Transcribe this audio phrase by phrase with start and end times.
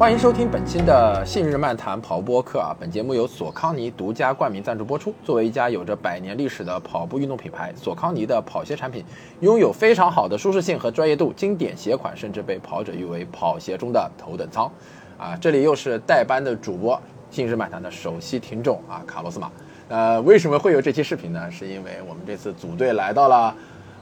[0.00, 2.74] 欢迎收听本期的信日漫谈跑播客啊！
[2.80, 5.14] 本节目由索康尼独家冠名赞助播出。
[5.22, 9.04] 作为一家有着百年历史的跑步运动品牌，索康尼的跑鞋产品
[9.40, 14.72] 拥有非常好的舒适性和专业度，经典鞋款甚至被跑者誉为跑鞋中的头等舱。
[15.18, 16.98] 啊，这里又是代班的主播，
[17.30, 19.52] 信日漫谈的首席听众啊，卡洛斯马。
[19.88, 21.50] 呃，为什么会有这期视频呢？
[21.50, 23.54] 是因为我们这次组队来到了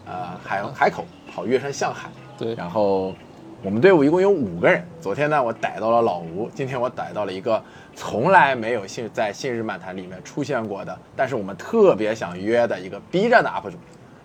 [0.06, 3.12] 呃海海口跑岳山向海，对然后
[3.60, 4.84] 我们队伍一共有五个人。
[5.00, 7.60] 昨天呢，我逮到了老吴，今天我逮到了一个
[7.96, 13.76] 从来没有信在信日漫谈里面出现过的，但是我们特别想约的一个 B 站的 UP 主。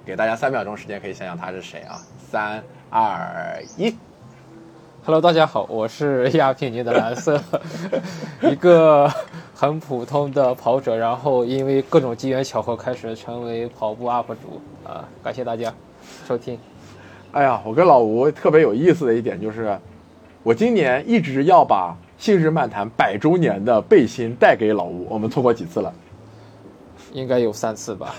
[0.05, 1.97] 给大家三秒钟时间，可以想想他是谁啊？
[2.29, 2.61] 三
[2.91, 3.95] 二一
[5.03, 7.41] ，Hello，大家好，我是亚平宁的蓝色，
[8.43, 9.09] 一个
[9.55, 15.73] 很普通的跑者，然后因为各种机缘巧合开始成为跑步 UP 主啊、感谢大家
[16.27, 16.59] 收听。
[17.33, 19.75] 哎呀，我跟老吴特别有意思的一点就是，
[20.43, 25.91] 我今年一直要把信日漫谈百周年的背心带给老吴，我们错过几次了。
[27.11, 28.13] 应该有三次吧？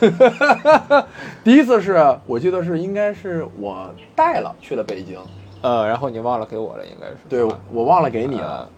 [1.45, 5.17] 第一次是我记得是应该是我带了去了北京，
[5.63, 8.59] 呃，然后你忘了给我了，应该是对我忘了给你了。
[8.63, 8.69] 呃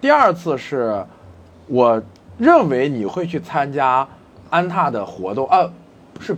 [0.00, 1.04] 第二次是
[1.68, 2.02] 我
[2.36, 4.08] 认为你会去参加
[4.50, 5.70] 安踏的活动啊，
[6.18, 6.36] 是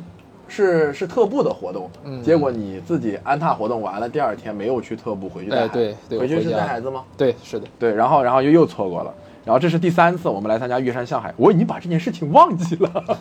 [0.55, 5.69] 是是特步的活动，嗯结果你自己安踏活动完了，第二天没有去特步，回去带孩子。
[5.69, 7.03] 哎对对回去是带孩子吗？
[7.17, 9.13] 对，是的，对，然后然后又又错过了，
[9.45, 13.19] 然后这是第三次我们来参加玉山向海，我已经把这件事情忘记了。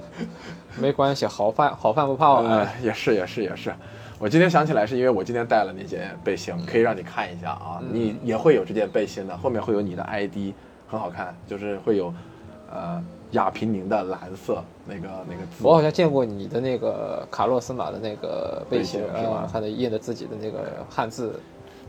[0.78, 2.44] 没关系，好饭好饭不怕晚。
[2.44, 3.72] 呃，也是也是也是，
[4.18, 10.52] 我今天想起来是因为我今天带了那件背心，可以让你看一下啊，嗯你也会有这件背心的，后面会有你的 ID，
[10.88, 12.12] 很好看，就是会有
[12.72, 13.02] 呃
[13.34, 15.62] 亚平宁的蓝色那个那个字。
[15.62, 21.38] 我好像见过你的那个卡洛斯马的那个背心背心是吧啊，看的印的自己的那个汉字。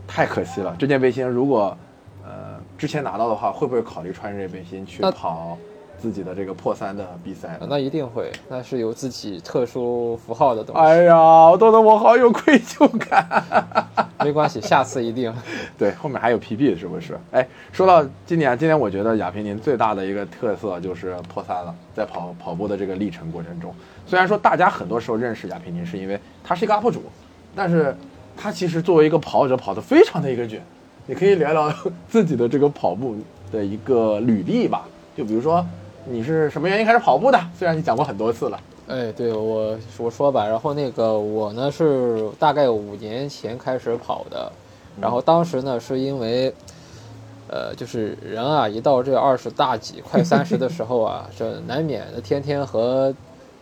[0.08, 1.76] 太可惜了，这件背心如果
[2.24, 5.58] 呃之前拿到的话，会不会考虑穿着这背心去跑
[5.98, 10.80] 自己的这个破三的比赛那一定会，那是有自己特殊符号的东西。
[10.80, 11.14] 哎呀，
[11.58, 13.44] 弄得我好有愧疚感。
[14.24, 15.32] 没关系，下次一定。
[15.78, 17.18] 对，后面还有 PB 是不是？
[17.32, 23.74] 哎，说到今年，今年我觉得亚平宁最大的一个特色就是破三了，在跑跑步的这个历程过程中，
[24.06, 27.02] 虽然说大家很多时候认识亚平宁是因为他是一个 UP 主，
[27.54, 27.94] 但是
[28.36, 30.62] 他其实作为一个跑者跑得非常的一个卷。
[31.06, 31.72] 你可以聊聊
[32.08, 33.16] 自己的这个跑步
[33.52, 35.64] 的一个履历吧，就比如说
[36.08, 37.40] 你是什么原因开始跑步的？
[37.58, 44.50] 虽然你讲过很多次了，哎，对我我说吧，然后那个我呢是大概五年前开始跑的，
[45.00, 46.52] 然后当时呢是因为，
[47.48, 53.12] 呃，就是人啊，一到这二十大几快三十的时候啊，这难免的天天和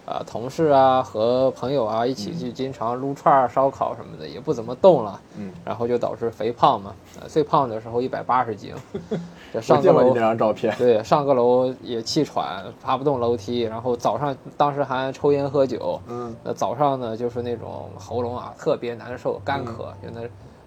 [0.06, 8.74] 啊、同事啊和朋友啊一起去经常撸串儿、烧烤什么的，也不怎么动了，嗯，然后就导致肥胖嘛，呃最胖的时候一百八十斤，
[9.62, 20.20] 上个楼见过你那张照片，对，上个楼也气喘，爬不动楼梯，然后早上当时还抽烟喝酒，嗯，那早上呢就是那种喉咙啊特别难受，干咳，就那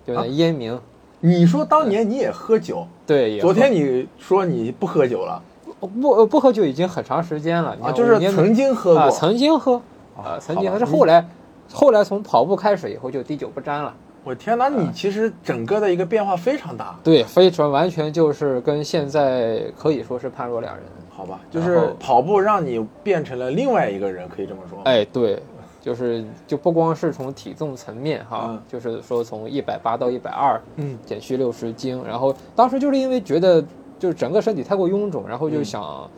[0.06, 0.80] 就啊那烟鸣，
[1.20, 5.40] 你说当年你也喝酒，对，也昨天你说你不喝酒了
[5.80, 9.82] 不呃不喝酒已经很长时间了，你啊，就是曾经喝过，啊曾经喝
[10.16, 11.28] 啊曾经，但是后来
[11.72, 13.94] 后来从跑步开始以后就滴酒不沾了，
[14.24, 20.84] 我天哪，你其实整个的一个变化非常大，对，非常完全就是跟现在可以说是判若两人。
[21.10, 21.40] 好吧？
[21.50, 25.42] 就是跑步让你变成了另外一个人，可以这么说。，哎，对，
[25.82, 33.66] 就是就不光是从体重层面哈，嗯就是说从一百八到一百二，嗯，减去六十斤，然后当时就是因为觉得
[34.00, 36.10] 就是整个身体太过臃肿，然后就嗯想，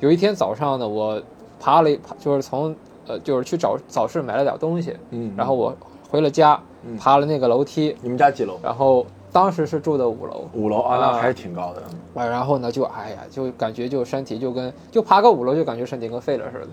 [0.00, 1.20] 有一天早上呢，我
[1.60, 2.74] 爬了一爬，就是从
[3.06, 5.74] 呃就是去找早市买了点东西，嗯然后我
[6.10, 8.58] 回了家，嗯爬了那个楼梯，你们家几楼？
[8.62, 10.44] 然后当时是住的五楼。
[10.52, 11.82] 五楼啊，那啊还是挺高的。
[12.14, 16.68] 啊，然后呢，就哎呀，就感觉就身体就跟就爬个五楼就感觉身体跟废了似的，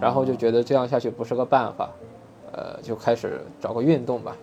[0.00, 1.90] 然后就觉得这样下去不是个办法，
[2.52, 4.36] 呃，就开始找个运动吧，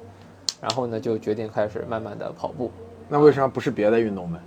[0.59, 2.69] 然后呢就决定开始慢慢的跑步。
[3.07, 4.39] 那为什么不是别的运动呢？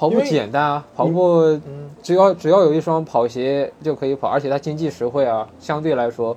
[0.00, 6.34] 跑步简单啊，跑步嗯，只要只要有一双跑鞋就可以跑，而且它经济实惠啊，相对来说，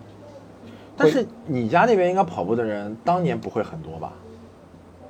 [0.97, 4.11] 但是你家那边应该跑步的人当年不会很多吧？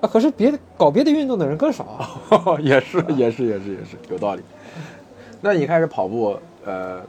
[0.01, 2.07] 啊，可是别的搞别的运动的人更少啊。
[2.61, 4.43] 也是，也是，也是，也是，有道理。
[5.41, 7.01] 那你开始跑步，呃，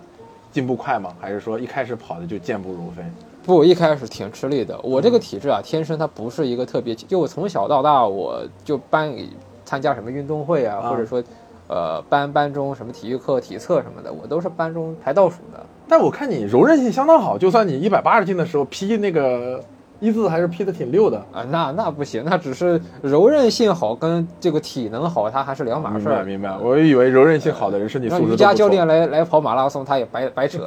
[0.51, 1.13] 进步快吗？
[1.21, 3.03] 还是说一开始跑的就健步如飞？
[3.45, 4.81] 不，我一开始挺吃力的。
[4.81, 9.29] 我这个体质啊，天生它不是一个特别，就我从小到大，我就班里
[9.65, 11.23] 参加什么运动会啊，啊或者说，
[11.69, 15.61] 呃，班班中什么体育课、体测什么的，我都是班中排倒数的。
[15.89, 19.63] 但我看你柔韧性相当好，就算你一百八十斤的时候劈那个
[20.01, 21.19] 一字还是劈的挺溜的。
[21.33, 26.17] 啊，那那不行，那只是柔韧性好跟这个体能好，它还是两码事儿。
[26.17, 30.67] 白明白，我以为柔韧性好的人身体素质都不错瑜伽教练来来跑马拉松，他也白白扯。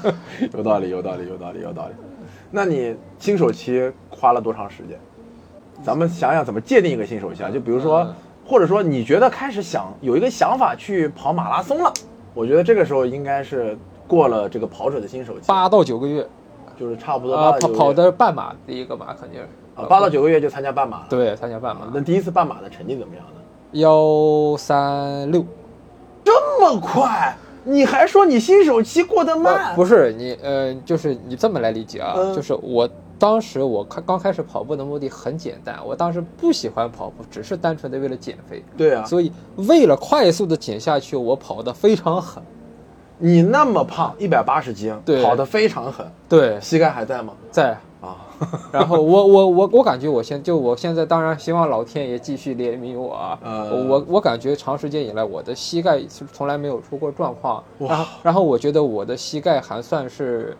[0.52, 1.94] 有道理，有道理，有道理，有道理。
[2.50, 4.98] 那你新手期花了多长时间？
[5.82, 7.50] 咱们想想怎么界定一个新手期啊？
[7.50, 8.14] 就比如说，嗯
[8.46, 11.92] 或者说你觉得开始想有一个想法去跑马拉松了，
[12.34, 13.76] 我觉得这个时候应该是
[14.06, 16.26] 过了这个跑者的新手期，八到九个月，
[16.78, 21.06] 就是差不多啊，跑跑的半马第一个马肯定是啊，八到九个月就参加半马了。
[21.08, 23.40] 对，参加半马那第一次半马的成绩怎么样呢？
[23.72, 25.44] 幺三六。
[26.22, 27.36] 这么快？
[27.64, 29.74] 你还说你新手期过得慢？
[29.74, 32.88] 不是你，呃，就是你这么来理解啊，嗯就是我
[33.18, 42.42] 当时我开刚开始跑步的目的很简单，我当时不喜欢跑步，只是单纯的为了减肥，对啊，所以为了快速的减下去，我跑得非常狠。
[43.18, 45.22] 你那么胖，一百八十斤，对。
[45.22, 47.32] 跑得非常狠，对，膝盖还在吗？
[47.50, 47.76] 在。
[48.00, 48.18] 啊，
[48.70, 53.86] 然后我我我我感觉我现就我现在当然希望老天爷继续怜悯我啊，呃。
[53.86, 57.88] 我我感觉长时间以来我的膝盖是从来没有出过状况，哇。
[57.88, 60.54] 然后然后我觉得我的膝盖还算是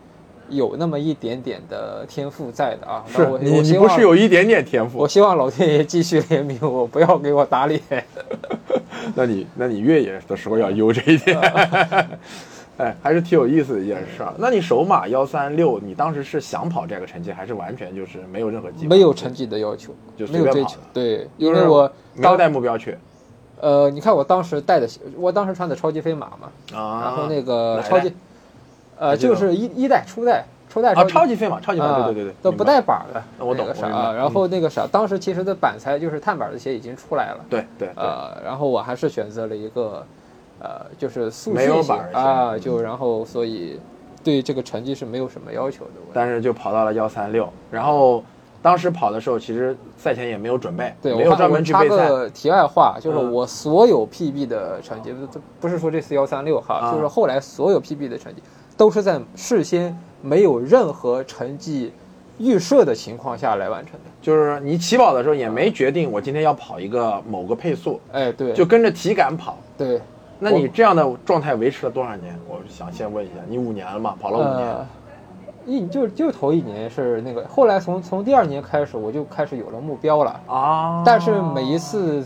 [0.49, 5.09] 有那么一点点的天赋在的啊，是你你不是有一点点天赋我？
[5.09, 7.81] 希望老天爷继续怜悯我，不要给我打脸。
[9.15, 11.39] 那你那你越野的时候要悠着一点。
[12.77, 14.35] 哎，还是挺有意思的一件事儿。
[14.37, 18.89] 那你首马幺三六，你当时是想跑这个成绩，还是完全就是没有任何计划？
[18.89, 20.81] 没有成绩的要求，就没有追求。
[20.93, 21.87] 对，就是因为我
[22.21, 22.99] 当没有带目标去
[23.61, 27.01] 呃，你看我当时带的，我当时穿的超级飞马嘛，啊。
[27.05, 28.17] 然后那个超级代，
[28.99, 40.05] 呃，就是一一代初代初代啊，超级飞马，超级飞马，啊对对对对，都不带板儿的，我懂那个啥啊，然后那个啥，当时其实的板材就是碳板的鞋已经出来了，对对对，呃，然后我还是选择了一个，
[40.59, 42.61] 呃，就是速训型板啊，嗯。
[42.61, 43.79] 就然后所以
[44.25, 45.93] 对这个成绩是没有什么要求的。
[46.13, 48.25] 但是就跑到了幺三六，然后
[48.63, 52.09] 当时跑的时候，其实赛前也没有准备，对，没有专门去备赛。
[52.09, 53.31] 个题外话，就是嗯。
[53.31, 56.93] 我所有 PB 的成绩，不不是说这次幺三六哈，啊。
[56.93, 58.43] 就是后来所有 PB 的成绩
[58.77, 61.93] 都是在事先没有任何成绩
[62.39, 64.11] 预设的情况下来完成的。
[64.21, 69.59] 就是你起跑的时候也没决定我今天要跑一个某个配速，哎，对，就跟着体感跑。
[69.77, 70.01] 对，
[70.39, 72.35] 那你这样的状态维持了多少年？
[72.49, 74.17] 我想先问一下，你五年了嘛？
[74.21, 74.87] 跑了五年，呃，
[75.67, 82.25] 一就就头一年是那个，后来从从第二年开始我就开始有了目标了，啊，但是每一次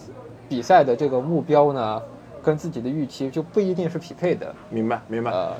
[0.49, 2.03] 比赛的这个目标呢，
[2.43, 4.55] 跟自己的预期就不一定是匹配的。
[4.71, 5.31] 明白明白。
[5.33, 5.53] 呃，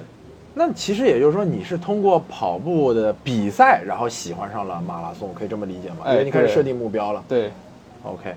[0.59, 5.99] 那其实也就是说，你是通过跑步的比赛，然后喜欢上了马拉松，可以这么理解吗？
[6.05, 7.23] 哎因为你开始设定目标了。
[7.29, 7.53] 对
[8.03, 8.35] ，OK，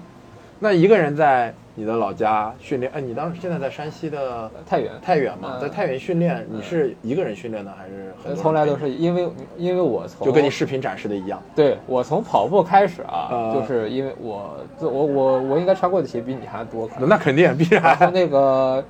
[0.59, 4.91] 那一个人在你的老家训练，哎，你当时现在在山西的太原。
[5.01, 9.27] 太原嘛，嗯在太原训练，你是一个人训练呢，还是很从来都是因为
[9.57, 11.41] 因为我从就跟你视频展示的一样。
[11.56, 17.09] 对我从跑步开始啊，呃就是因为我我我我应该穿过的鞋比你还多，可能。
[17.09, 18.83] 那肯定必然后然那个，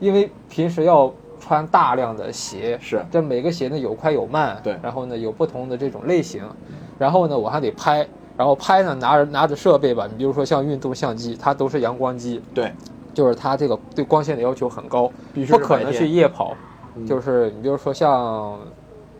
[0.00, 3.04] 因为平时要穿大量的鞋，是。
[3.10, 4.78] 这每个鞋呢有快有慢，对。
[4.80, 6.44] 然后呢有不同的这种类型，
[6.96, 8.06] 然后呢我还得拍，
[8.36, 12.72] 然后拍呢拿着拿着设备吧，你比如说像运动相机，它都是阳光机，对，
[13.12, 16.54] 就是它这个对光线的要求很高，必须不可能去夜跑，
[16.94, 17.04] 嗯。
[17.04, 18.60] 就是你比如说像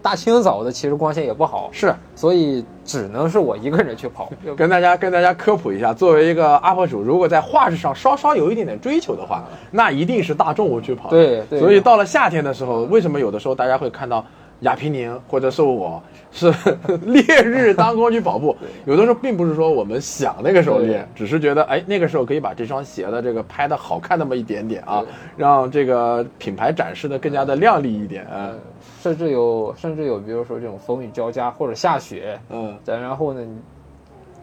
[0.03, 4.31] 大清早的，其实光线也不好，是所以只能是我一个人去跑。
[4.57, 11.09] 跟大家跟大家科普一下，作为一个 UP 主，如果在画质上稍稍有一点点追求的话，那一定是大中午去跑。
[11.09, 14.25] 对对所以到了夏天的时候，为什么有的时候大家会看到
[14.61, 16.53] 亚平宁或者是我是
[17.07, 18.57] 烈日当空去跑步？
[18.87, 25.05] 有的时候并不是说我们想那个时候练，只是觉得哎那个时候可以把这双鞋的这个拍的好看那么一点点啊，
[25.37, 28.27] 让这个品牌展示的更加的靓丽一点。
[28.35, 28.59] 嗯
[29.03, 33.45] 甚至有甚至有，比如说这种风雨交加或者下雪，嗯，再然后呢，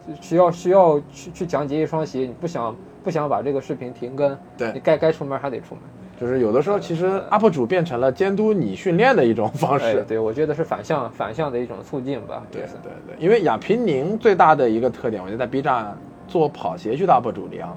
[0.04, 5.82] 你需要需要去去讲解一双鞋，你不想不想把这个视频停更，对你该该出门还得出门。
[6.20, 9.86] 就是有的时候其实 UP 主变成了监督你训练的一种方式。
[9.86, 12.42] 哎，对，我觉得是反向反向的一种促进吧。
[12.52, 15.96] 对对对，因为亚平宁最大的一个特点，我觉得在 B 站
[16.28, 17.74] 做跑鞋去的 UP 主里啊，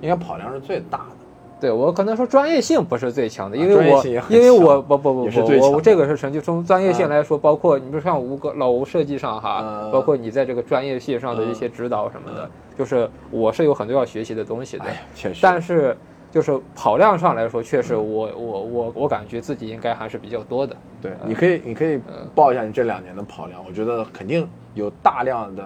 [0.00, 1.16] 应该跑量是最大的。
[1.62, 15.04] 对我可能说专业性不是最强的，因为我因为我不不不不，我我这个是成就从专业性嗯来说，包括你比如像吴哥老吴设计上哈嗯，包括你在这个专业性上的一些指导什么的，就是我是有很多要学习的东西的哎。
[15.14, 15.38] 确实。
[15.40, 15.96] 但是
[16.32, 18.02] 就是跑量上来说，确实我
[18.36, 20.74] 我我我感觉自己应该还是比较多的。
[21.00, 22.00] 对，你可以你可以
[22.34, 25.62] 报一下你这两年的跑量，我觉得肯定有大量的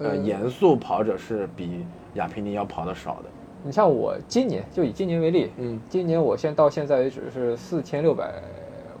[0.00, 3.30] 呃嗯严肃跑者是比亚平尼要跑的少的。
[3.66, 8.30] 你像我今年就以今年为例，嗯，今年我现到现在为止是四千六百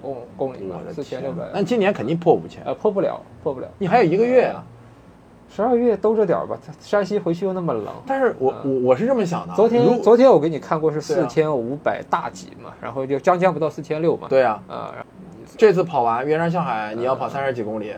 [0.02, 3.68] 公公里吧四千六百，那今年肯定破五千，呃破不了，破不了。
[3.78, 4.64] 你还有一个月啊。
[5.46, 7.86] 十二月兜着点儿吧，山西回去又那么冷。
[8.06, 14.26] 但是我我我是这么想的啊，昨天昨天我给你看过是四千五百大几嘛，然后就将将不到四千六嘛。
[14.28, 14.94] 对啊，啊，
[15.56, 17.92] 这次跑完约山向海，你要跑三十几公里，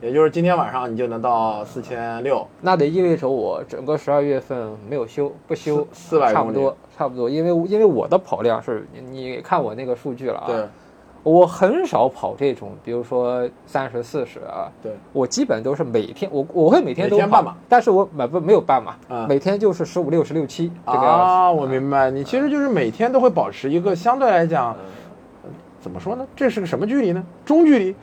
[0.00, 2.46] 也就是今天晚上你就能到四千六。
[2.60, 10.64] 那得意味着我整个十二月份没有休不休四400公里差不多差不多，因为因为我的跑量是你你看我那个数据了啊，对
[11.24, 17.18] 我很少跑这种，比如说三十四十啊，对，我基本都是每天我我会每天都
[17.68, 21.22] 但是我买不没有半马，嗯每天就是十五六十六七这个样子。
[21.22, 24.74] 啊，我明白，你其实就是每天都会保持一个相对来讲，
[25.88, 26.26] 怎么说呢？
[26.36, 27.24] 这是个什么距离呢？
[27.46, 27.96] 中距离，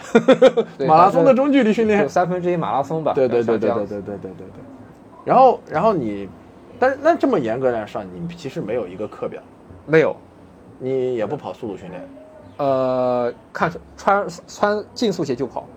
[0.76, 2.08] 对 马拉松的中距离训练就。
[2.08, 3.14] 三分之一马拉松吧。
[3.14, 4.64] 对对对对对对对对对对。
[5.24, 6.28] 然后然后你，
[6.80, 9.40] 但是那这么严格来上，你其实没有一个课表，
[9.86, 10.16] 没有，
[10.80, 12.10] 你也不跑速度训练。
[12.58, 15.68] 呃，看穿穿竞速鞋就跑。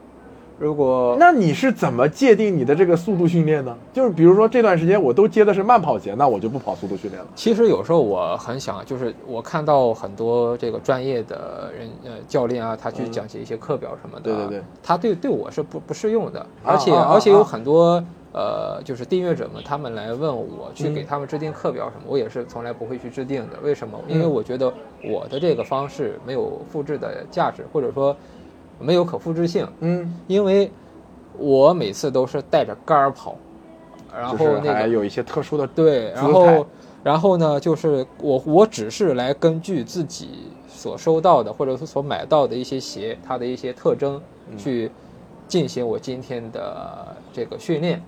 [0.58, 3.76] 如果那你是怎么界定你的这个速度训练呢？
[3.92, 7.28] 就是比如说这段时间我都接的是慢跑鞋，那我就不跑速度训练了。
[7.36, 23.58] 其实有时候我很想，就是我看到很多这个专业的人呃教练啊，他去讲解一些课表什么的，对对对，他对对我是不不适用的，啊而且、啊啊而且有啊很多呃就是订阅者们他们来问我去嗯给他们制定课表什么，我也是从来不会去制定的。
[23.62, 23.96] 为什么？
[24.08, 24.72] 因为嗯我觉得
[25.04, 28.14] 我的这个方式没有复制的价值，或者说
[28.78, 30.70] 没有可复制性，嗯，因为
[31.36, 33.36] 我每次都是带着杆儿跑，
[34.16, 36.66] 然后那个还有一些特殊的对，然后
[37.02, 44.20] 然后呢，就是我我只是来根据自己所收到的或者是所买到的一些鞋，它的一些特征
[44.50, 44.58] 嗯。
[44.58, 44.90] 去
[45.48, 48.02] 进行我今天的这个训练。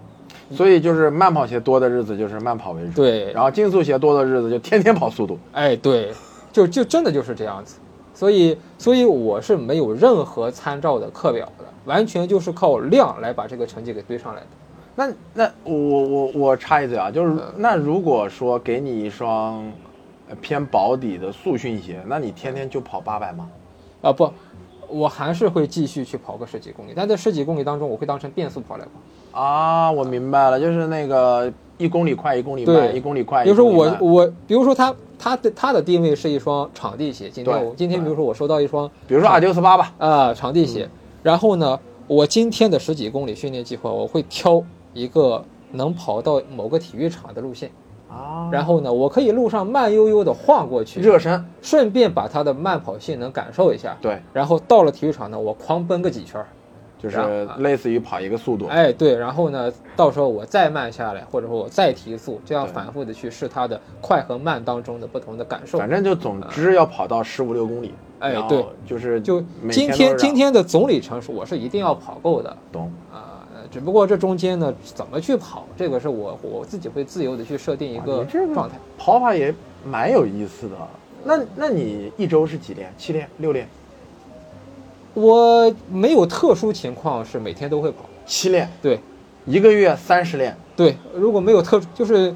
[0.52, 5.38] 所以就是慢跑鞋多的日子就是慢跑为主，对，然后竞速鞋多的日子就天天跑速度。
[5.52, 6.12] 哎，对，
[6.52, 7.79] 就就真的就是这样子。
[8.20, 14.46] 所以，所以我是没有任何参照的课表的，完全就是靠量来把这个成绩给堆上来的。
[14.94, 19.64] 那那我我我插一嘴啊，就是嗯那如果说给你一双
[20.28, 23.48] 呃偏薄底的速训鞋，那你天天就跑八百吗？
[24.02, 24.30] 啊，不，
[24.86, 29.40] 我还是会继续去跑个十几公里，但在十几公里当中，我会当成变速跑来跑。
[29.40, 31.50] 啊，我明白了，就是那个
[31.80, 33.42] 一公里快一公里慢，对一公里快。
[33.42, 40.86] 比如说我我，比如说它它的它的定位是一双场地鞋，今天我今天比如说我收到一双比如说阿迪欧斯八吧，啊场地鞋，
[41.22, 47.70] 然后呢，我今天的十几公里训练计划，我会挑一个能跑到某个体育场的路线，
[48.10, 56.46] 啊，然后呢，我可以路上慢悠悠的晃过去，热身，顺便把它的慢跑性能感受一下，对，然后到了体育场呢，我狂奔个几圈儿。
[57.02, 58.66] 就是啊类似于跑一个速度。
[58.66, 65.78] 哎，对，然后呢，到时候我再慢下来，或者说我再提速，这样反复的去试它的快和慢当中的不同的感受。
[65.78, 67.94] 反正就总之要跑到十五六公里。
[68.18, 72.92] 哎对，就是就今天今天的总里程是我是一定要跑够的懂。
[73.10, 78.22] 啊、呃只不过这中间呢，怎么去跑，这个是我我自己会自由的去设定一个
[78.54, 78.76] 状态。
[78.98, 79.54] 跑法也
[79.84, 80.74] 蛮有意思的。
[81.24, 82.92] 那那你一周是几练？
[82.98, 83.68] 七练、六练、
[85.14, 89.00] 我没有特殊情况是每天都会跑，七练，对
[89.46, 90.56] 一个月三十练。
[90.76, 92.34] 对，如果没有特就是。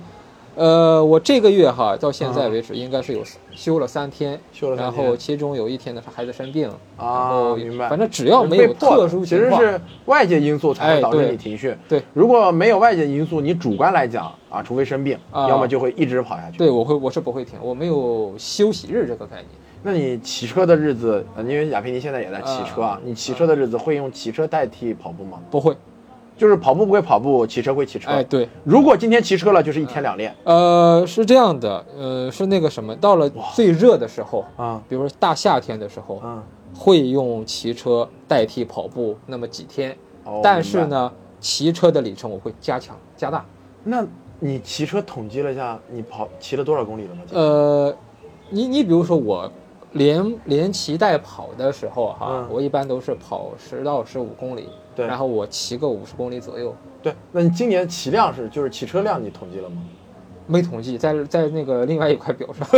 [0.57, 7.89] 呃，我这个月哈到现在为止应该是有休了三天，然休了三天然后其中有一天呢是孩子生病，然啊，后明白。
[7.89, 11.77] 反正只要没有特殊情况，其实是外界因素才会导致你停训。
[11.89, 16.57] 对，如果没有外界因素，你主观来讲啊，除非生病，啊要么就会一直跑下去。
[16.57, 19.49] 对我会我是不会停，我没有休息日这个概念。
[19.87, 25.39] 那你骑车的日子，呃因为亚平尼现在也在骑车啊，你骑车的日子会用骑车代替跑步吗？
[25.51, 25.77] 不会，
[26.39, 28.11] 就是跑步归跑步，骑车归骑车。
[28.11, 36.43] 哎，对，如果今天骑车了，就是一天两练呃，是这样的，呃，是那个什么，到了最热的时候，啊比如说大夏天的时候，嗯。
[36.77, 43.45] 会用骑车代替跑步那么几天，哦但是，呢，骑车的里程我会加强加大。
[43.85, 44.05] 那
[44.41, 47.23] 你骑车统计了一下，你跑骑了多少公里了吗？
[47.31, 47.97] 呃，
[48.51, 49.49] 你你比如说我
[49.95, 59.77] 连连骑带跑的时候哈，嗯我一般都是跑十到十五公里，对然后我骑个五十公里左右，对，那你今年骑量是就是骑车量你统计了吗？
[60.47, 62.69] 没统计，在在那个另外一块表上。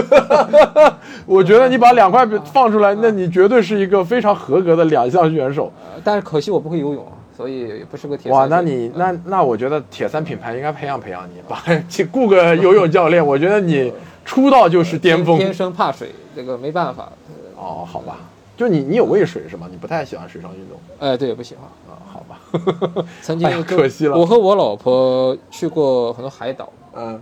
[1.27, 5.73] 我觉得你把两块表放出来，那你绝对是一个非常合格的两项选手。
[5.83, 7.05] 呃但是可惜我不会游泳，
[7.37, 13.93] 所以也不是个铁哇，三那你那那我觉得铁三品牌应该培养培养你，把去雇个游泳教练，我觉得你
[14.25, 15.37] 出道就是巅峰。
[15.37, 17.11] 天生怕水，这个没办法。
[17.57, 18.19] 哦，好吧，
[18.57, 19.67] 就你你有畏水是吗？
[19.71, 21.65] 你不太喜欢水上运动哎，对，不喜欢。
[21.89, 21.97] 啊？
[22.07, 27.21] 好吧， 曾经可惜了我和我老婆去过很多海岛，嗯，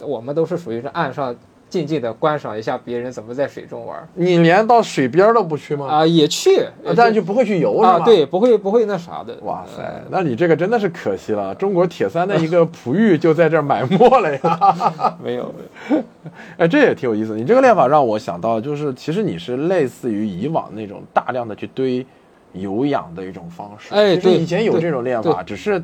[0.00, 1.34] 呃我们都是属于是岸上
[1.74, 5.88] 静静的观赏一下别人怎么在水中玩你连到水边儿都不去吗？
[5.88, 9.36] 啊，也去，啊但是就不会去游是啊，对，不会不会那啥的。
[9.42, 15.18] 哇塞，那你这个真的是可惜了，中国铁三的一个璞玉就在这儿埋没了呀！
[15.20, 16.02] 没 有没有，
[16.58, 17.34] 哎，这也挺有意思。
[17.34, 22.06] 你这个练法让我想到，就是其实你是类似于以往那种大量的去堆
[22.52, 23.92] 有氧的一种方式。
[23.92, 25.82] 哎对对以前有这种练法，只是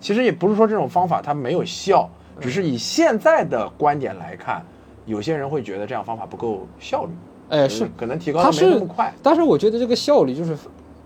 [0.00, 2.08] 其实也不是说这种方法它没有效，
[2.40, 4.62] 只是以现在的观点来看，
[5.08, 7.10] 有些人会觉得这样方法不够效率，
[7.48, 9.12] 哎是可能提高它的没那么快。
[9.22, 10.56] 但是我觉得这个效率就是，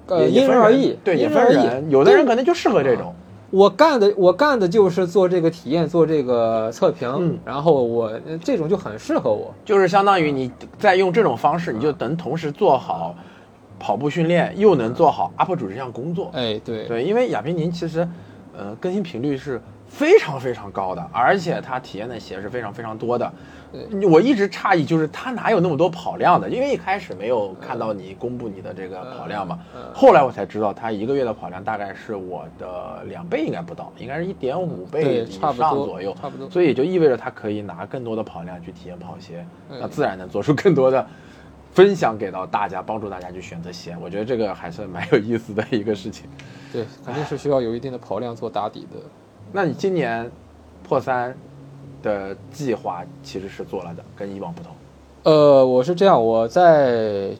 [0.09, 3.15] 呃，因人而异，对，因人而异有的人可能就适合这种。
[3.51, 9.55] 我干的我干的就是做这个体验，做这个测评，嗯然后我呃这种就很适合我。
[9.65, 13.15] 就是相当于你在用这种方式，你就能同时做好
[13.79, 16.31] 跑步训练，又能做好 UP 主这项工作。
[16.33, 18.09] 哎，对，对，因为亚平宁其实，
[18.57, 23.31] 呃，更新频率是非常非常高的，而且他体验的鞋是非常非常多的。
[24.11, 26.49] 我一直诧异，就是他哪有那么多跑量的？
[26.49, 41.07] 因为一开始没有看到你公布你的这个跑量嘛，嗯后来我才知道他一个月的跑量大概是我的两倍，应该不到，应该是一点五倍以差不多上左右，差不多所以也就意味着他可以拿更多的跑量去体验跑鞋，嗯那自然能做出更多的。
[41.75, 46.29] 分享给到大家，帮助大家去选择鞋，我觉得这个还是蛮有意思的一个事情。
[46.71, 49.01] 对，肯定是需要有一定的跑量做打底的。
[49.51, 50.31] 那你今年
[50.87, 51.35] 破三
[52.03, 54.73] 的计划其实是做了的，跟以往不同。
[55.25, 57.31] 呃，我是这样，我在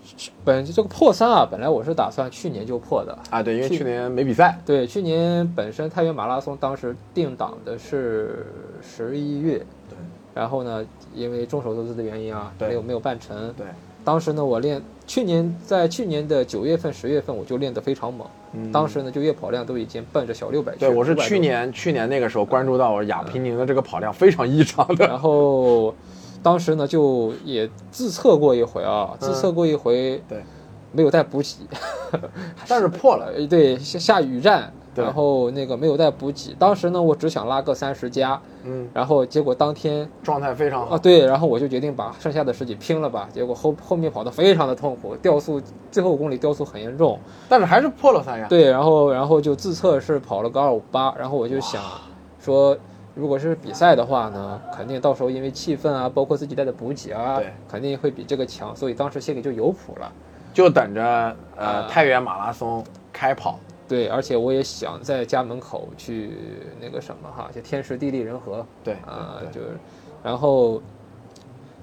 [0.45, 3.19] 本这个破三啊，本来我是打算去年就破的。
[3.29, 8.47] 啊，对，因为去去年没比赛，对，去年本身太原马拉松当时定档的是
[8.81, 9.99] 十一月，对
[10.33, 13.53] 然后呢，因为众所周知的原因啊，对没有没有办成。
[13.55, 13.67] 对，
[14.05, 14.81] 当时呢，我练
[15.13, 18.73] 去年在去年的九月份、十月份我就练得非常猛，嗯。
[18.73, 20.95] 当时呢就月跑量都已经奔着小六百去对了。
[20.95, 25.95] 500多我是去年去年那个时候关注到我亚平宁的这个跑量非常异常的， 然后
[26.43, 30.43] 当时呢就也自测过一回啊，自测过一回，嗯对，
[30.93, 31.57] 没有带补给，
[32.67, 40.99] 但是破了，呃，对，下下雨战，对然后那个没有带补给，当时呢我只想拉个三十加，嗯，然后结果当天状态非常好啊，。
[40.99, 48.47] 对，然后我就决定把剩下的十几拼了吧，结果后后面跑得非常的痛苦，掉速最后五公里掉速很严重，但是还是破了三呀。
[48.49, 51.83] 对，然后然后就自测是跑了个二五八，然后我就想
[52.39, 52.77] 说，
[53.15, 60.13] 如果是比赛的话呢，肯定到时候因为气氛啊，包括自己带的补给啊对，肯定会比这个强，所以当时心里就有谱了。
[60.53, 61.03] 就等着
[61.57, 63.59] 呃啊太原马拉松开跑。
[63.93, 66.31] 对，而且我也想在家门口去
[66.81, 69.77] 那个什么哈，就天时地利人和对啊，就是，
[70.23, 70.81] 然后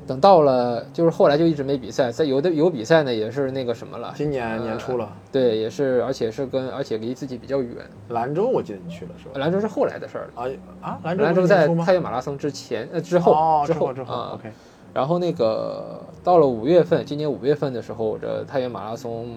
[0.08, 7.76] 等到了，就是后来就一直没比赛，在有的有比赛呢，也是那个什么了，今年年初了，对，也是，而且是跟而且离自己比较远，
[8.08, 9.34] 兰州我记得你去了是吧？
[9.36, 10.32] 兰州是后来的事儿了。
[10.36, 10.50] 啊
[10.82, 14.52] 啊，兰州兰州在太原马拉松之前，呃之后、哦，之之后之后啊，，OK，
[14.95, 19.28] 然后那个到了五月份，今年五月份的时候，这太原马拉松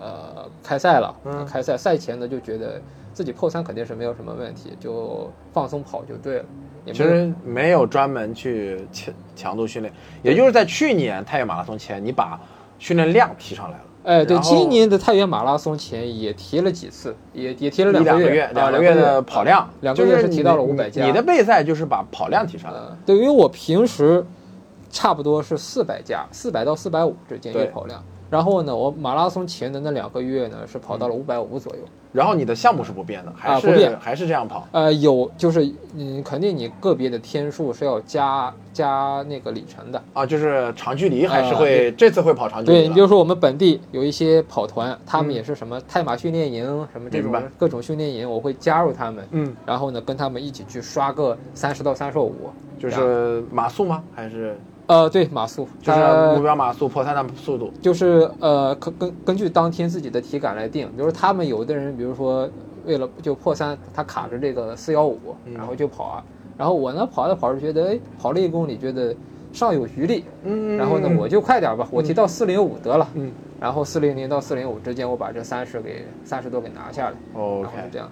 [0.00, 2.80] 呃开赛了，嗯开赛赛前呢就觉得
[3.12, 6.44] 自己破三肯定是没有什么问题，就放松跑就对了，
[6.84, 12.40] 也其实没有专门去强强度训练，也就是在去年太原马拉松前，你把
[12.78, 13.84] 训练量提上来了。
[14.04, 22.86] 哎，对，今年的太原马拉松前也提了几次，也也提了一两个月，啊两个月的跑量，两个月是提到了你500加你的备赛就是把跑量提上来了。
[22.86, 24.24] 呃，对，因为我平时
[24.88, 28.02] 差不多是四百加，四百到四百五之间对月跑量。
[28.30, 31.82] 然后呢，我马拉松前的那两个月呢，是跑到了五百五左右。
[32.10, 34.66] 然后你的项目是不变的，还是、啊不变还是这样跑。
[34.72, 40.02] 呃，有就是嗯，肯定你个别的天数是要加加那个里程的。
[40.14, 52.34] 啊，就是长距离还是啊会、这次会跑长距离对，你比如说我们本地有一些跑团，他们也是什么泰马训练营，什么这种各种训练营，我会加入他们，嗯，然后呢跟他们一起去刷个三十到三十五。
[52.78, 54.04] 就是马速吗？
[54.14, 54.56] 还是
[54.88, 56.00] 呃，对，马速，就是
[56.34, 57.70] 目标马速破三的速度？
[57.82, 60.88] 就是呃，根根根据当天自己的体感来定。
[60.88, 62.48] 比如说他们有的人，比如说
[62.86, 66.24] 为了就破三，他卡着这个四幺五，嗯然后就跑啊。
[66.56, 69.14] 然后我呢跑着跑着觉得，哎，跑了一公里，觉得
[69.52, 70.24] 尚有余力。
[70.42, 73.06] 嗯然后呢，我就快点吧，我提到四零五得了。
[73.14, 77.14] 嗯然后四零零到四零五之间，我把这三十给三十多给拿下来。
[77.34, 78.08] 然后 OK 是这样。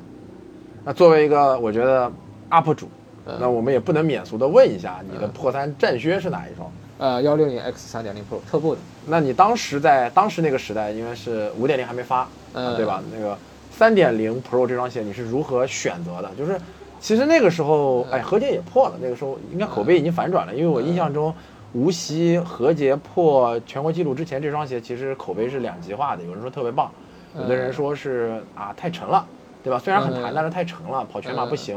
[0.84, 2.12] 那作为一个我觉得
[2.50, 2.95] UP 主，嗯
[3.40, 6.70] 那我们也不能免俗的问一下，你的破三战靴是哪一双？
[6.98, 8.80] 呃，幺六零 X 三点零 Pro 特步的。
[9.06, 13.02] 那你当时在当时那个时代，因为是五点零还没发，嗯对吧？
[13.12, 13.36] 那个
[13.70, 16.30] 三点零 Pro 这双鞋你是如何选择的？
[16.38, 16.58] 就是
[17.00, 21.34] 其实那个时候，嗯哎，何洁也破了，那个时候应该口碑已经反转了，因为我印象中。
[21.72, 26.22] 无锡何洁破全国纪录之前，这双鞋其实口碑是两极化的。
[26.22, 26.90] 有人说特别棒，
[27.38, 29.26] 有的人说是啊太沉了，
[29.62, 29.78] 对吧？
[29.78, 31.76] 虽然很弹，嗯但是太沉了，跑全马不行。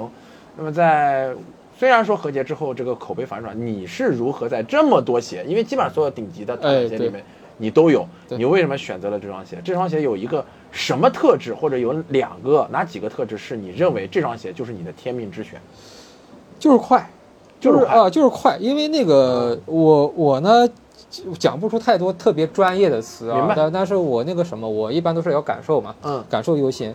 [0.60, 1.34] 那么在
[1.78, 7.24] 虽然说和谐之后这个口碑反转，你是如何在这么多鞋，因为基本上所有顶级的碳板鞋里面
[7.58, 9.62] 你都有，你为什么选择了这双鞋？
[9.64, 15.62] 这双鞋有一个什么特质，或者有两个哪几个特质是你认为这双鞋就是你的天命之选？
[16.60, 17.10] 就是快，
[17.62, 18.58] 就是快啊、就是快。
[18.60, 20.68] 因为那个我我呢
[21.40, 26.94] 讲不出太多特别专业的词明白，啊但但是我那个什么，我一般都是要感受嘛，嗯感受优先。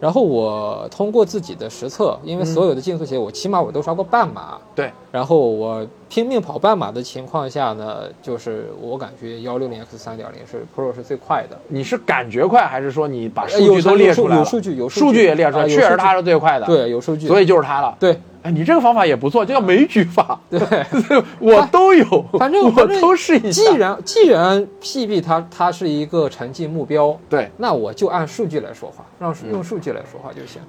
[0.00, 11.58] 然后我通过自己的实测，因为所有的竞速鞋我起码我都刷过半马，对，然后我拼命跑半马的情况下呢，就是我感觉幺六零 X 三点零是 Pro 是最快的。
[11.66, 14.38] 你是感觉快，还是说你把数据都列出来了？
[14.38, 17.26] 有数据有数据也列出来，确实它是最快的。，对，有数据。
[17.26, 17.96] 所以就是它了。
[17.98, 20.38] 对，哎，你这个方法也不错，这叫枚举法。
[20.48, 20.60] 对，
[21.40, 23.50] 我都有，反正我都试一下。
[23.50, 30.62] 既然既然 PB 它它是一个成绩目标，对，那我就按数据来说话，让嗯用数据来说话就行。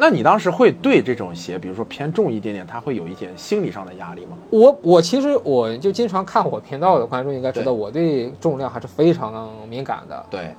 [0.00, 4.38] 那你当时会对这种鞋，比如说偏重一点点，它会有一点心理上的压力吗？
[4.48, 10.26] 我我其实我就经常看我频道的观众应该知道，我对重量还是非常敏感的。
[10.30, 10.54] 对，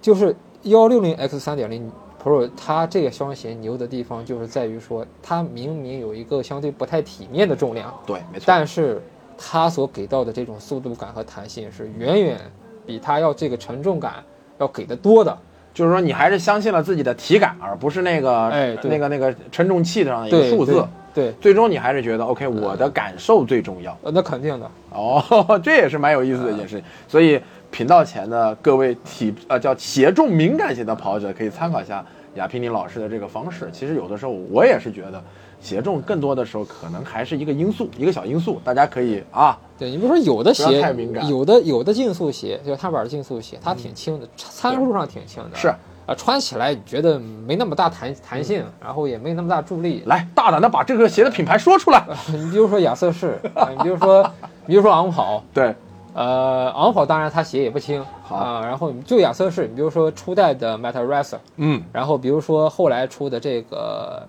[0.00, 1.88] 就是幺六零 X 三点零
[2.20, 8.44] Pro，它这个双鞋牛的地方就是在于说，它明明有一个相对不太体面的重量，对，没错。
[8.46, 9.00] 但是
[9.38, 12.40] 它所给到的这种速度感和弹性是远远
[12.84, 14.14] 比它要这个沉重感
[14.58, 15.38] 要给的多的。
[15.74, 20.84] 就是说，你还是相信了自己的体感，而不是那个、哎那个那个称重器上的一个数字。
[21.14, 23.94] 对，最终你还是觉得，OK，我的感受最重要。
[24.02, 24.70] 呃，那肯定的。
[24.90, 25.22] 哦，
[25.62, 26.84] 这也是蛮有意思的一件事情。
[27.06, 27.38] 所以
[27.70, 32.02] 频道前的各位体呃叫协重敏感型的跑者，可以参考一下
[32.36, 33.68] 亚平宁老师的这个方式。
[33.70, 35.22] 其实有的时候我也是觉得，
[35.62, 45.56] 鞋重更多的时候可能还是一个因素，一个小因素，大家可以啊，对你比如说有的鞋太敏感，有的有的竞速鞋，就是踏板的竞速鞋，它挺轻的，参数上挺轻的。
[45.56, 45.72] 是。
[46.04, 50.02] 啊，穿起来觉得没那么大弹弹性，然后也没那么大助力。
[50.06, 52.04] 来大胆的把这个鞋的品牌说出来。
[52.26, 54.28] 你比如说亚瑟士，啊你比如说，
[54.66, 55.72] 比如说昂跑，对，
[56.12, 58.34] 呃，昂跑当然它鞋也不轻好。
[58.34, 64.26] 啊，然后就亚瑟士，你比如说初代的 Meta Racer，嗯，然后比如说后来出的这个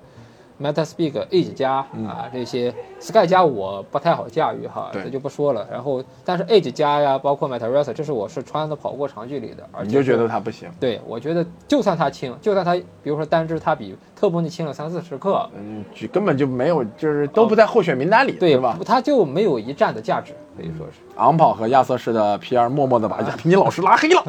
[0.61, 5.67] MetaSpeed Edge 加啊这些 Sky 加我不太好驾驭哈，这就不说了。
[5.71, 10.69] 然后但是 Edge 加呀，包括 Meta Racer，这是我是穿的跑过长距离的，而且你就觉得它不行。
[10.79, 18.77] 对我觉得就算它轻，就算它比如说单只它比特步那轻了三四十克，嗯，根本就没有，就是都不在候选名单里，对吧？
[18.85, 20.93] 它就没有一战的价值，可以说是。
[21.17, 24.23] 昂跑和亚瑟士的 PR 默默的把亚平尼老师拉黑了，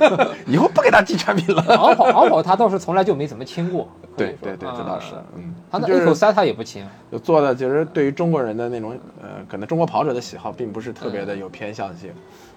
[0.46, 1.62] 以后不给他寄产品了。
[1.76, 12.10] 昂跑昂跑他倒是从来就没怎么亲过， 对对对，这倒是啊，嗯，他那就是 A 口塞他也不亲，就做的，其实对于中国人的那种，呃，可能中国跑者的喜好并不是特别的有偏向性。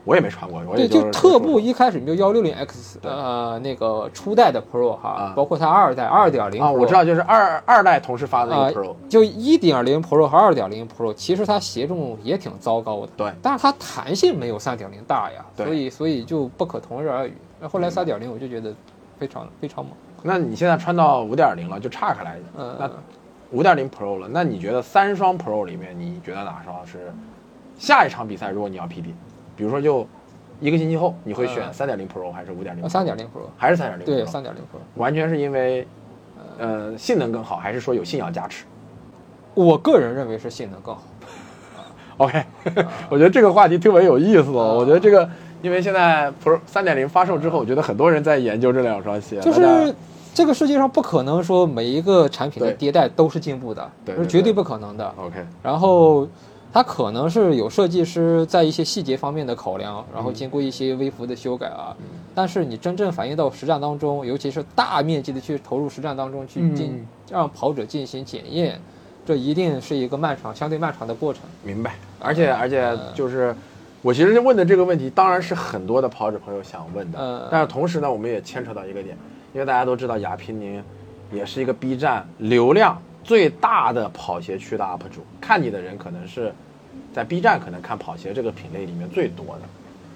[0.06, 13.32] 我也没穿过，我也就特步一开始你就幺六零 X 呃那个初代的 Pro 哈啊，包括它二代二点零啊，我知道，就是二二代同时发的那啊个 Pro，，就一点零 Pro 和二点零 Pro，其实它鞋重也挺糟糕的，对。
[13.42, 15.66] 但是它弹性没有三点零大呀，对。
[15.66, 17.34] 所以所以就不可同日而语。
[17.62, 18.74] 那后来三点零我就觉得
[19.18, 22.89] 非常非常猛，那你现在穿到五点零了，就岔开来，嗯那
[23.52, 27.13] 五点零 Pro 了，那你觉得三双 Pro 里面，你觉得哪双是
[27.78, 29.13] 下一场比赛如果你要 PB，
[29.56, 30.08] 比如说就
[30.60, 32.88] 一个星期后，你会选嗯三点零 Pro 还是五点零？
[32.89, 34.06] 三点零 Pro，还是三点零？
[34.06, 34.80] 对，三点零 Pro。
[34.96, 35.88] 完全是因为
[36.58, 38.66] 呃性能更好，还是说有信仰加持
[39.54, 41.04] 我个人认为是性能更好。
[42.18, 42.44] OK，
[43.10, 45.28] 我觉得这个话题特别有意思我觉得这个，
[45.62, 49.94] 因为现在 Pro 三点零发售之后，我觉得很多人在研究这两双鞋，就是
[50.34, 55.13] 这个世界上不可能说每一个产品的迭代都是进步的，是绝对对不可能的。
[55.18, 56.28] OK，然后
[56.74, 61.96] 它可能是有设计师在一些细节方面的考量，然后嗯经过一些微幅的修改啊。
[62.34, 68.82] 但是你真正反映到实战当中，尤其是大面积的去投入实战当中去进，嗯让跑者进行检验，
[69.24, 71.44] 这一定是一个漫长、相对漫长的过程。
[71.64, 71.96] 明白。
[72.20, 73.56] 而且而且嗯就是。
[74.02, 79.18] 我其实问的这个问题，当然是很多的跑者朋友想问的，嗯但是同时呢，我们也牵扯到一个点，
[79.54, 80.84] 因为大家都知道亚平宁
[81.32, 86.54] 也是一个 B 站流量最大的跑鞋区的 UP 主，看你的人可能是
[87.14, 89.62] 在 B 站可能看跑鞋这个品类里面最多的。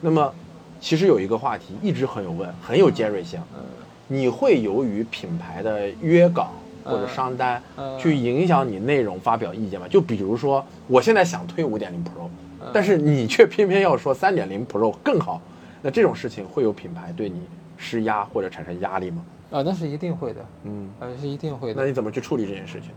[0.01, 0.33] 那么，
[0.79, 3.63] 其实有一个话题一直很有问，很有尖锐性，嗯
[4.09, 6.51] 你会由于品牌的约稿
[6.83, 9.85] 或者商单嗯去影响你内容发表意见吗？
[9.89, 12.29] 就比如说，我现在想推五点零 Pro，
[12.71, 15.41] 但是你却偏偏要说三点零 Pro 更好，
[15.81, 17.41] 那这种事情会有品牌对你
[17.75, 19.25] 施压或者产生压力吗？
[19.51, 21.81] 啊，那是一定会的，嗯，啊，是一定会的。
[21.81, 22.91] 那你怎么去处理这件事情？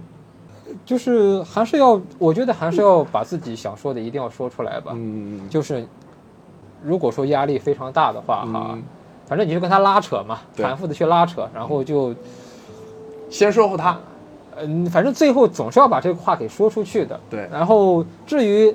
[0.84, 4.92] 就是还是要，我觉得还是要把自己想说的一定要说出来吧。
[4.94, 5.84] 嗯，就是
[6.82, 8.82] 如果说压力非常大的话，哈、嗯
[9.26, 12.12] 反正你就跟他拉扯嘛，对反复的去拉扯，然后就
[13.30, 13.96] 先说服他，
[14.56, 17.18] 嗯，反正最后总是要把这个话给说出去的。
[17.30, 18.74] 对然后至于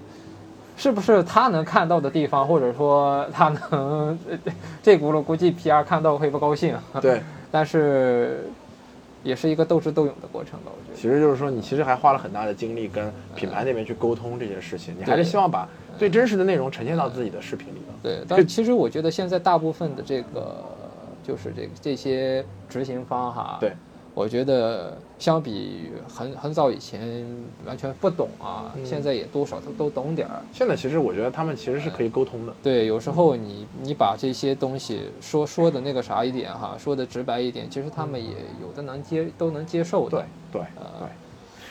[0.77, 4.17] 是不是他能看到的地方，或者说他能
[4.81, 6.73] 这轱辘估计 PR 看到会不高兴。
[7.01, 7.21] 对，
[7.55, 8.43] 但是
[9.23, 10.95] 也是一个斗智斗勇的过程吧，我觉得。
[11.01, 15.65] 其实就是说，你其实还花了很大的精力跟品牌那边去沟通这件事情，你还是希望把
[15.97, 17.93] 最真实的内容呈现到自己的视频里的。
[18.03, 20.61] 对，但其实我觉得现在大部分的这个
[21.23, 23.71] 就是这个这些执行方哈，对，
[24.15, 27.25] 我觉得相比很很早以前
[27.65, 30.41] 完全不懂啊，嗯现在也多少都都懂点儿。
[30.53, 32.53] 现在其实我觉得他们其实是可以沟通的。
[32.63, 38.29] 对，有时候你你把这些东西说说的那个啥一点哈，说的直白一点，其实他们也
[38.61, 40.25] 有的能接都能接受的。
[40.51, 41.09] 对对呃对，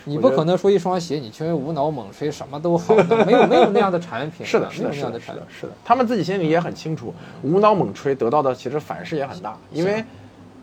[0.04, 5.72] 你不可能说一双鞋你全无脑猛吹什么都好的，没有没有那样的产品， 是的，是的，没有那是的，产品。，的是的。
[5.82, 10.04] 他们自己心里也很清楚，无脑猛吹得到的其实反噬也很大，因为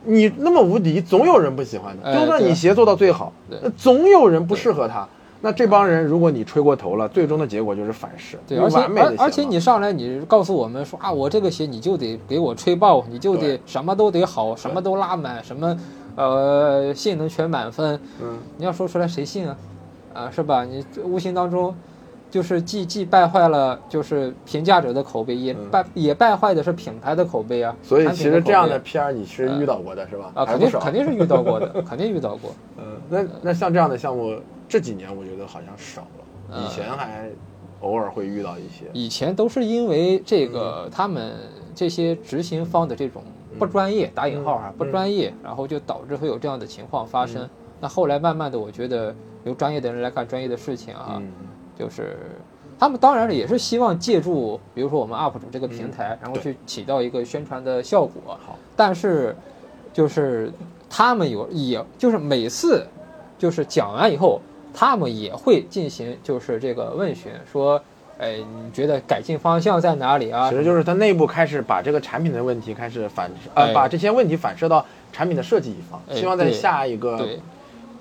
[0.04, 2.10] 你那么无敌，总有人不喜欢的。
[2.10, 5.08] 哎就算你鞋做到最好，那总有人不适合他。
[5.44, 8.38] 那这帮人，如果你吹过头了，最终的结果就是反噬。
[8.48, 8.80] 对，而且
[9.18, 15.76] 而且你上来你告诉我们说啊，我这个鞋你就得给我吹爆，你就得什么都得好，什么都拉满，什么
[16.16, 19.58] 呃性能全满分，嗯，你要说出来谁信啊？
[20.14, 20.64] 啊，是吧？
[20.64, 21.74] 你无形当中
[22.32, 27.76] 就是既既败坏了就是评价者的口碑，也嗯败、也败坏的是品牌的口碑啊。
[27.84, 30.32] 所以其实这样的片儿你是遇到过的是吧？
[30.34, 30.46] 啊。
[30.46, 32.52] 肯定肯定是遇到过的， 肯定遇到过。
[32.78, 34.34] 嗯，那那像这样的项目，
[34.68, 37.30] 这几年我觉得好像少了，嗯以前还
[37.82, 38.86] 偶尔会遇到一些。
[38.94, 41.34] 以前都是因为这个他们
[41.76, 43.22] 这些执行方的这种
[43.60, 47.48] 不专业（打引号啊）不专业，然后就导致会有这样的情况发生。
[47.82, 49.14] 那后来慢慢的，我觉得
[49.44, 51.32] 由专业的人来干专业的事情啊，嗯，
[51.82, 52.16] 就是
[52.80, 58.38] 他们当然也是希望借助，比如说我们 UP 主这个平台，然后去起到一个宣传的效果。
[58.46, 59.36] 好，但是
[59.92, 60.52] 就是
[60.88, 62.86] 他们有，也就是每次
[63.40, 64.40] 就是讲完以后，
[64.72, 67.82] 他们也会进行就是这个问询，说，
[68.20, 70.52] 哎，你觉得改进方向在哪里啊？
[70.52, 77.40] 其实就是它内部开始把这个产品的问题开始反呃，哎把这些问题反射到产品的设计一方，哎希望在下一个对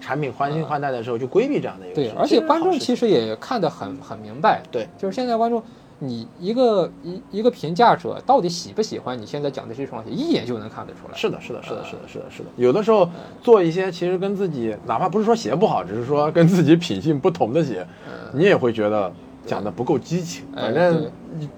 [0.00, 5.62] 产品换新换代的时候就规避这样的一个事对，而且观众其其实也看得很很明白，对，就是现在观众。
[6.02, 11.14] 你一个一一个评价者到底喜不喜欢你现在讲的这双鞋，一眼就能看得出来。
[11.14, 12.48] 是的，是的，是的，是的，是的，是的。
[12.56, 13.06] 有的时候
[13.42, 17.86] 做一些其实跟自己，哪怕不是说鞋不好，只是说跟自己品性不同的鞋，
[18.32, 19.12] 你也会觉得
[19.44, 20.46] 讲的不够激情。
[20.56, 21.06] 哎反正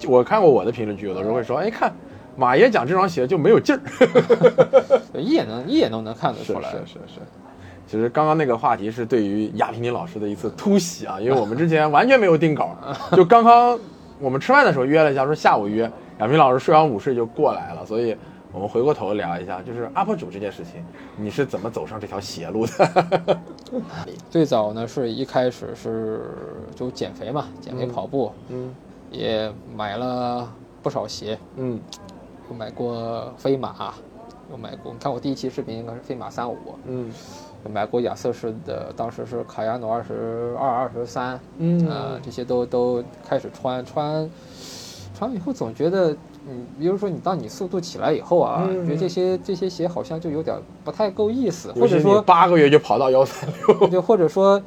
[0.09, 1.95] 我看过我的评论区，有的时候会说，哎，看
[2.35, 3.81] 马爷讲这双鞋就没有劲儿。
[5.17, 6.69] 一眼能一眼都能看得出来。
[6.69, 7.21] 是是是。
[7.85, 12.75] 其实刚刚那个话题是对于亚平宁老师的一次突袭啊，因为我们之前完全没有定稿，
[13.15, 13.77] 就刚刚
[14.19, 15.83] 我们吃饭的时候约了一下，说下午约，
[16.19, 18.15] 亚平老师睡完午睡就过来了，所以
[18.51, 20.83] 我们回过头聊一下，就是 UP 主这件事情，
[21.17, 23.39] 你是怎么走上这条邪路的？
[24.29, 26.31] 最早呢是一开始是
[26.75, 28.73] 就减肥嘛，减肥跑步，嗯
[29.11, 31.79] 也买了不少鞋，嗯。
[32.49, 33.93] 有买过飞马，
[34.51, 37.07] 有买过，你看我第一期视频应该是飞马三五，嗯。
[37.07, 37.13] 有
[37.71, 41.87] 买过亚瑟士的，当时是卡亚诺二十二、二十三，嗯。
[41.87, 44.29] 呃，这些都都开始穿穿，
[45.15, 46.11] 穿完以后总觉得，
[46.47, 48.85] 嗯，比如说你当你速度起来以后啊，嗯。
[48.85, 54.61] 觉得这些这些鞋好像就有点不太够意思，或者说八个月就跑到幺三六，就或者说，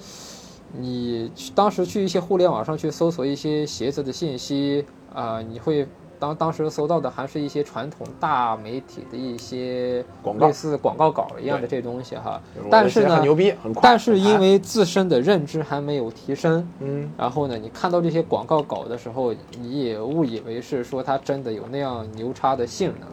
[0.73, 5.87] 你去当时去一些互联网上去搜索一些鞋子的信息啊、你会
[6.19, 10.05] 当当时搜到的还是一些传统大媒体的一些
[10.39, 12.41] 类似广告稿一样的这东西哈。
[12.71, 17.11] 但是呢很，牛逼，但是因为自身的认知还没有提升，嗯。
[17.17, 23.09] 然后呢，你看到这些广告稿的时候，你也误以为是说它真的有那样牛叉的性能，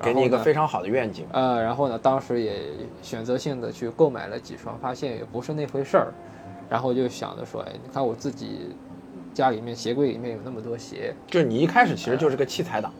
[0.00, 1.26] 给你一个非常好的愿景。
[1.32, 2.62] 呃，然后呢，当时也
[3.02, 6.12] 选择性的去购买了几双，发现也不是那回事儿，
[6.68, 8.74] 然后就想着说，哎，你看我自己
[9.38, 12.92] 家里面鞋柜里面有那么多鞋，就是你一开始其实就是个器材党，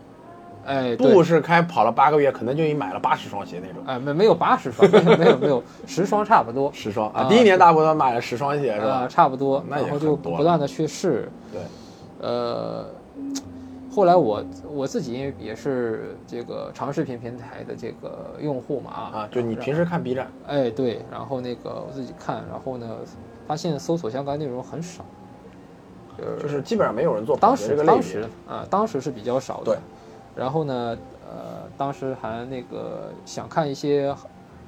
[0.65, 1.13] 哎，对。
[1.13, 3.83] 不是开跑了八个月，可能就已经买了八十双鞋那种。
[3.85, 9.09] 哎，没没有八十双，没有没有十双差不多， 十双啊，啊第一年大部分买了十双鞋是啊、吧？
[9.09, 11.61] 差不多，然后就不断的去试，对，
[12.21, 12.87] 呃，
[13.91, 22.87] 后来我我自己因为也是这个长视频平台的这个用户嘛啊，就你平时看 B 站，哎对，然后那个我自己看，然后呢
[23.49, 25.05] 发现搜索相关内容很少，
[26.19, 29.73] 就是就是基本上没有人做当时当时啊、当时是比较少的。
[29.73, 29.79] 对。
[30.37, 30.97] 然后呢，
[31.29, 34.15] 呃，当时还那个想看一些，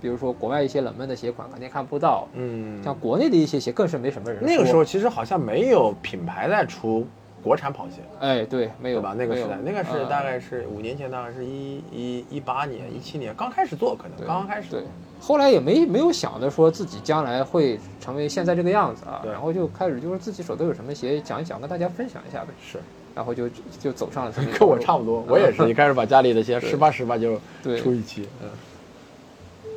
[0.00, 2.26] 比如说国外一些冷门的鞋款，肯定看不到。
[2.32, 4.42] 嗯，像国内的一些鞋，更是没什么人。
[4.44, 7.06] 那个时候其实好像没有品牌在出
[7.42, 9.14] 国产跑鞋，哎，对，没有吧？
[9.16, 14.70] 那个时代，那个是呃大概是五年前，大概是一一一八年、一七年刚开始做，可能刚刚开始。
[14.70, 14.82] 对，
[15.20, 22.78] 后来也没没有想着说自己将来会成为现在这个样子啊，对然后就开始就是自己手头有什么鞋讲一讲，跟大家分享一下呗，是，
[23.14, 23.48] 然后就
[23.78, 27.40] 就走上了 跟我差不多，我也是一开始把家里的鞋对十八十八就
[27.82, 28.48] 出一期，嗯。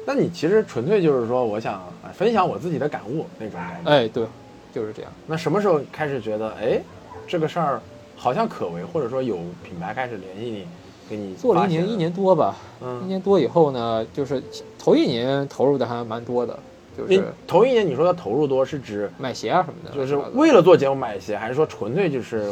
[0.06, 3.90] 那你其实纯粹就是说，我想啊分享我自己的感悟那种感觉。
[3.90, 4.26] 哎，对，
[4.74, 5.10] 就是这样。
[5.26, 6.82] 那什么时候开始觉得，哎，
[7.28, 7.82] 这个事儿
[8.16, 10.68] 好像可为，或者说有品牌开始联系你，
[11.10, 14.42] 给你做了一年一，年多吧，一嗯，年多以后呢，就是
[14.78, 16.58] 头一年投入的还蛮多的，
[16.98, 22.50] 就你是头一年你说的投入多是指买鞋啊什么的，就是为了做节目买鞋，还是说纯粹就是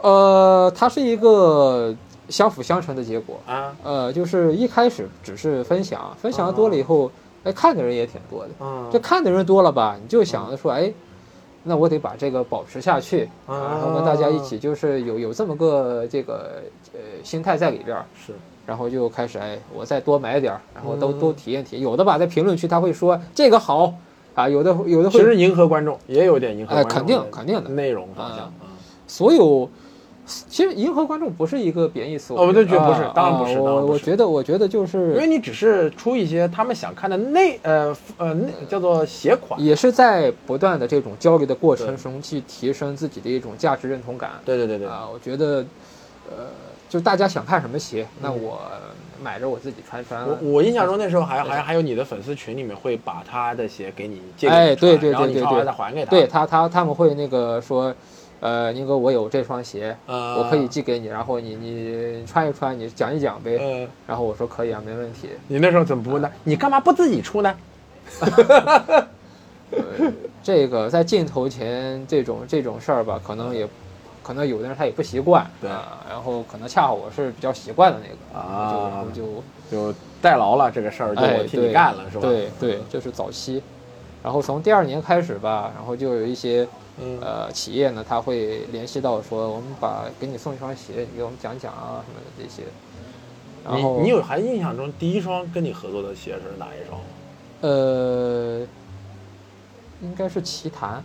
[0.00, 1.94] 呃，它是一个
[2.28, 3.38] 相辅相成的结果。
[3.46, 7.10] 啊，呃，就是一开始只是分享，分享的多了以后，
[7.44, 8.50] 哎，看的人也挺多的。
[8.60, 10.90] 嗯，这看的人多了吧，你就想着说，哎，
[11.62, 18.32] 那我得把这个保持下去，啊然后跟大家一起，就是有有这么个这个呃心态在里边儿，是
[18.66, 21.82] 然后就开始，哎，我再多买点儿，然后都嗯都体验体验。
[21.82, 23.92] 有的吧，在评论区他会说这个好
[24.34, 28.52] 啊，有的有的会，其实迎合观众也有点迎合哎观众肯定肯定的内容方向
[29.06, 29.68] 所有。
[30.48, 33.58] 其实迎合观众不是一个贬义词，哦我觉得对觉得不是啊当然不是。
[33.58, 44.30] 我我觉得，我觉得就是因为你只是出一些他们想看的内呃呃内叫做鞋款，也是在不断的这种交流的过程中去提升自己的一种价值认同感。
[44.44, 45.08] 对对对对，啊。
[45.12, 45.64] 我觉得，
[46.30, 46.46] 呃，
[46.88, 48.60] 就大家想看什么鞋，那嗯我
[49.22, 50.26] 买着我自己穿穿。
[50.26, 55.66] 我我印象中那时候还对还还有你的粉丝群里面会把他的鞋给你借给哎对对然后你穿完对对对。
[55.66, 57.94] 再还给他，对他他他们会那个说，
[58.40, 63.56] 呃，宁哥我有这双鞋，呃，我可以寄给你，然后你你穿一穿，你讲一讲呗。
[63.58, 65.28] 呃，然后我说可以啊，没问题。
[65.46, 66.30] 你那时候怎么不问呢？
[66.44, 67.54] 你干嘛不自己出呢？
[70.42, 73.68] 这个在镜头前这种这种事儿吧，可能也，
[74.22, 79.22] 可能有的人他也不习惯，对啊，然后可能恰好我是比较习惯的那个，啊就
[79.70, 82.26] 就就代劳了这个事儿，就哎我替你干了是吧？
[82.26, 83.62] 对对，这是早期，
[84.22, 86.66] 然后从第二年开始吧，然后就有一些
[86.98, 87.18] 嗯。
[87.20, 92.62] 呃企业呢，他会联系到说，我们把给你送一双鞋，你给我们讲讲啊什么的这些，
[93.64, 97.00] 然后你你有还印象中第一双跟你合作的鞋是哪一双？
[97.62, 98.66] 呃，
[100.00, 101.02] 应该是奇谭。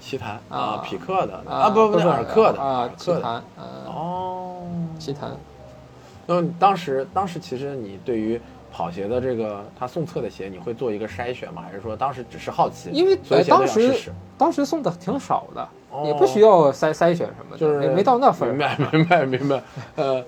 [0.00, 0.40] 奇谭？
[0.48, 0.82] 啊。
[0.84, 1.42] 匹克的。
[1.48, 4.62] 啊，不不是是尔克的啊奇谭，呃，哦。
[4.98, 5.30] 奇谭。
[6.26, 8.40] 那么当时当时其实你对于
[8.72, 11.62] 跑鞋的这个他送测的鞋，你会做一个筛选吗？
[11.62, 12.88] 还是说当时只是好奇？
[12.90, 13.94] 因为当时
[14.38, 18.58] 当时送的挺少的，哦也不需要筛筛选什么的，就是没没到那份儿明。
[18.58, 19.62] 白明白明白，
[19.96, 20.24] 呃，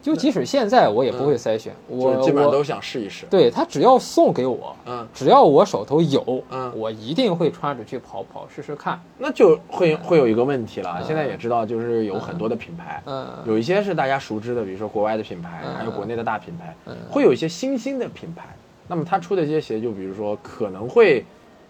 [0.00, 3.26] 就即使现在我也不会筛选，就我基本上都想试一试。
[3.26, 8.98] 对他只要送给我，嗯，只要我手头有，嗯我一定会穿着去跑跑试试看。
[9.18, 10.96] 那就会会有一个问题了。
[11.00, 18.44] 嗯现在也知道，就是有很多的品牌，嗯有一些是大家熟知的，比如说国外的品牌，嗯还有国内的大品牌，嗯会有一些新兴的品牌。
[18.86, 21.24] 那么它出的这些鞋，就比如说可能会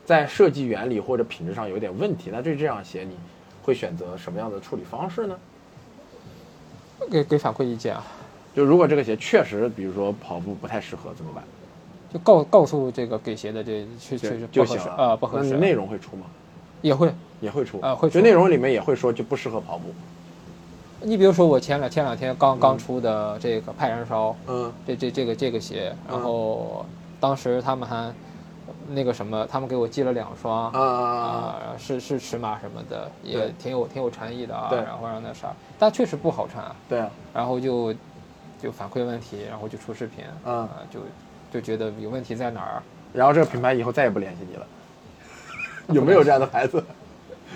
[0.04, 2.30] 在设计原理或者品质上有点问题。
[2.32, 3.16] 那对这样鞋，你
[3.62, 5.36] 会选择什么样的处理方式呢？
[7.10, 8.04] 给给反馈意见啊，
[8.54, 11.44] 就如果这个鞋确实，比如说跑步不太适合，怎么办？
[12.12, 15.50] 就告告诉这个给鞋的这去就去就行了不合适啊，不合适。
[15.50, 16.26] 那你内容会出吗？
[16.80, 17.12] 也会。
[17.40, 19.94] 也会出啊会出就内容里面也会说就不适合跑步。
[21.00, 26.84] 你比如说我前两前两天刚刚出的这个派燃烧，嗯这这这个这个鞋，嗯然后
[27.20, 28.12] 当时他们还
[28.88, 34.66] 那个什么，他们给我寄了两双啊是是尺码什么的，也挺有挺有诚意的啊。
[34.68, 36.74] 对然后让那啥，但确实不好穿啊。
[36.88, 37.94] 对啊，然后就
[38.60, 41.00] 就反馈问题，然后就出视频嗯啊，就
[41.52, 42.82] 就觉得有问题在哪儿？
[43.12, 44.66] 然后这个品牌以后再也不联系你了，
[45.94, 46.82] 有没有这样的牌子？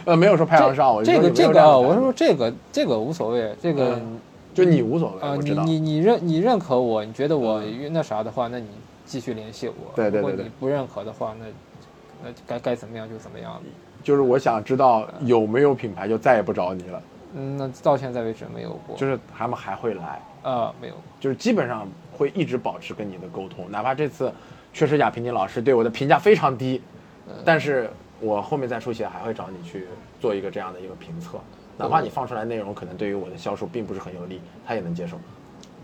[0.04, 4.18] 呃，没有说拍上上，这个这个我是说这个这个无所谓，这个嗯
[4.54, 5.62] 就你无所谓，啊，我知道。
[5.64, 8.66] 你你你认你认可我，你觉得我嗯那啥的话，那你
[9.04, 9.74] 继续联系我。
[9.74, 11.46] 如果对对如果你不认可的话，那
[12.24, 13.60] 那该该怎么样就怎么样。
[14.02, 17.00] 就是我想知道有没有品牌就再也不找你了，
[17.34, 18.96] 嗯，那到现在为止没有过。
[18.96, 20.94] 就是他们还会来，呃，没有。
[21.18, 24.32] 就是基本上会一直保持跟你的沟通，哪怕这次
[24.72, 26.82] 确实亚平宁老师对我的评价非常低，
[27.28, 27.90] 嗯但是
[28.20, 29.86] 我后面再出鞋还会找你去
[30.20, 31.38] 做一个这样的一个评测，
[31.76, 35.18] 哪怕你放出来内容可能对于我的销售并不是很有利，他也能接受。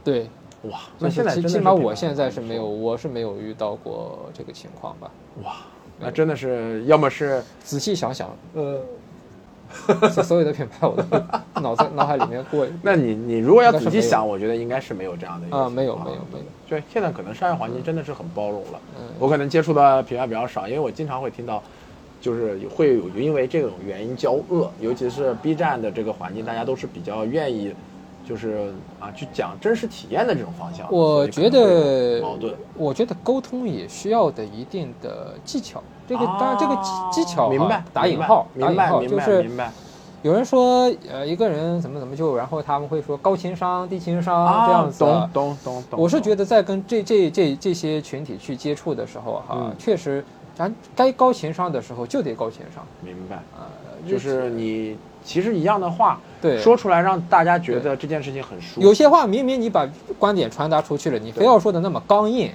[0.05, 0.29] 对，
[0.63, 5.11] 哇，那现在起起码我现在是没有，我是没有遇到过这个情况吧。
[5.45, 5.57] 哇，
[5.99, 8.81] 那真的是要么是仔细想想，呃，
[10.11, 16.45] 所 所有的品牌我都脑子脑海里面过那你你如果要仔细想，我觉得应该是没有这样的一个啊，没有没有没有。
[16.69, 18.81] 对，现在可能商业环境真的是很包容了。
[18.99, 21.63] 嗯我可能接触的品牌比较少，因为我经常会听到，
[22.21, 27.75] 就是会有因为这种原因交恶，尤其是 B 站的这个环境，大家都是比较愿意，
[28.27, 30.87] 就是啊去讲真实体验的这种方向。
[30.93, 35.83] 我觉得矛盾，我觉得沟通也需要的一定的技巧。
[36.09, 39.71] 这个当然，这个技技巧明白打引号，明白明白就是明白。
[40.23, 44.99] 有人说，呃，一个人怎么怎么就，然后他们会说高情商、低情商这样子。
[45.05, 46.01] 懂懂懂懂。
[46.01, 50.25] 我是觉得在跟这这这这些群体去接触的时候，哈，确实，
[50.57, 52.85] 咱该高情商的时候就得高情商。
[53.01, 53.71] 明白啊，
[54.09, 58.83] 就是你其实一样的话，对，说出来让大家觉得这件事情很舒服。
[58.83, 59.89] 有些话明明你把
[60.19, 62.51] 观点传达出去了，你非要说的那么刚硬。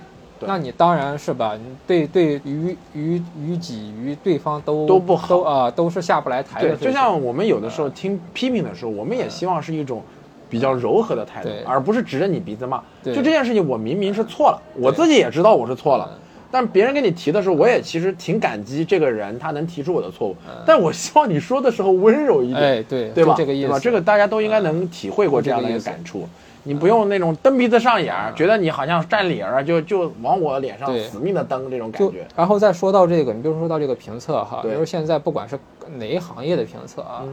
[0.48, 6.76] 那你当然是吧，对对于于于己于对方都都不好，都啊都是下不来台的。
[6.76, 10.02] 就像我们有的时候听批评的时候，我们也希望是一种
[10.50, 12.82] 比较柔和的态度，而不是指着你鼻子骂。
[13.04, 16.10] 就这件事情，我明明是错了，我自己也知道我是错了，
[16.52, 20.36] 但别人跟你提的时候，我也其实挺感激这个人，他能提出我的错误。
[20.66, 23.34] 但我希望你说的时候温柔一点，哎，对，对吧？
[23.36, 26.28] 这个意思，这个大家都应该能体会过这样的一个感触。
[26.64, 32.26] 你不用那种蹬鼻子上眼儿，觉得你好像占理儿，就就往我脸上死命的蹬这种感觉。
[32.36, 35.60] 然后再说到这个，你比如说到这个评测哈，比如现在不管是
[35.98, 37.24] 哪一行业的评测啊，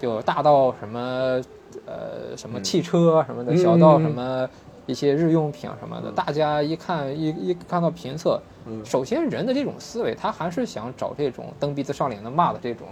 [0.00, 1.40] 就大到什么
[1.86, 4.48] 呃什么汽车什么的，小到什么
[4.86, 8.40] 一些日用品什么的，大家一看一一看到评测，
[8.84, 12.86] 首先人的这种思维，他还是想找这种蹬鼻子上脸的骂的这种。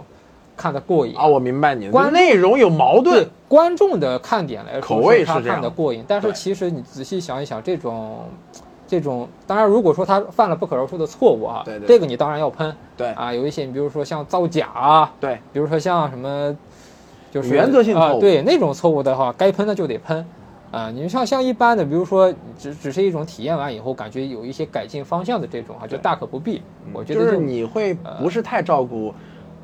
[0.57, 1.25] 看得过瘾啊！
[1.25, 3.25] 我明白你的内容有矛盾。
[3.47, 6.03] 观众的看点来说，口味是他看得过瘾。
[6.07, 8.25] 但是其实你仔细想一想，这种，
[8.87, 12.75] 这种，当然如果说他犯了不可饶恕的错误啊，对对，这个你当然要喷。
[12.97, 16.57] 对啊，有一些你比如说像造假啊，对，比如说像什么，
[17.31, 20.25] 就是原则性错误，对那种错误的话，该喷的就得喷。
[20.69, 26.61] 啊，你像像一般的，比如说只只是一种体验完以后，感觉有一些改进方向的这种啊，就大可不必。
[26.91, 29.13] 我觉得就是你会不是太照顾。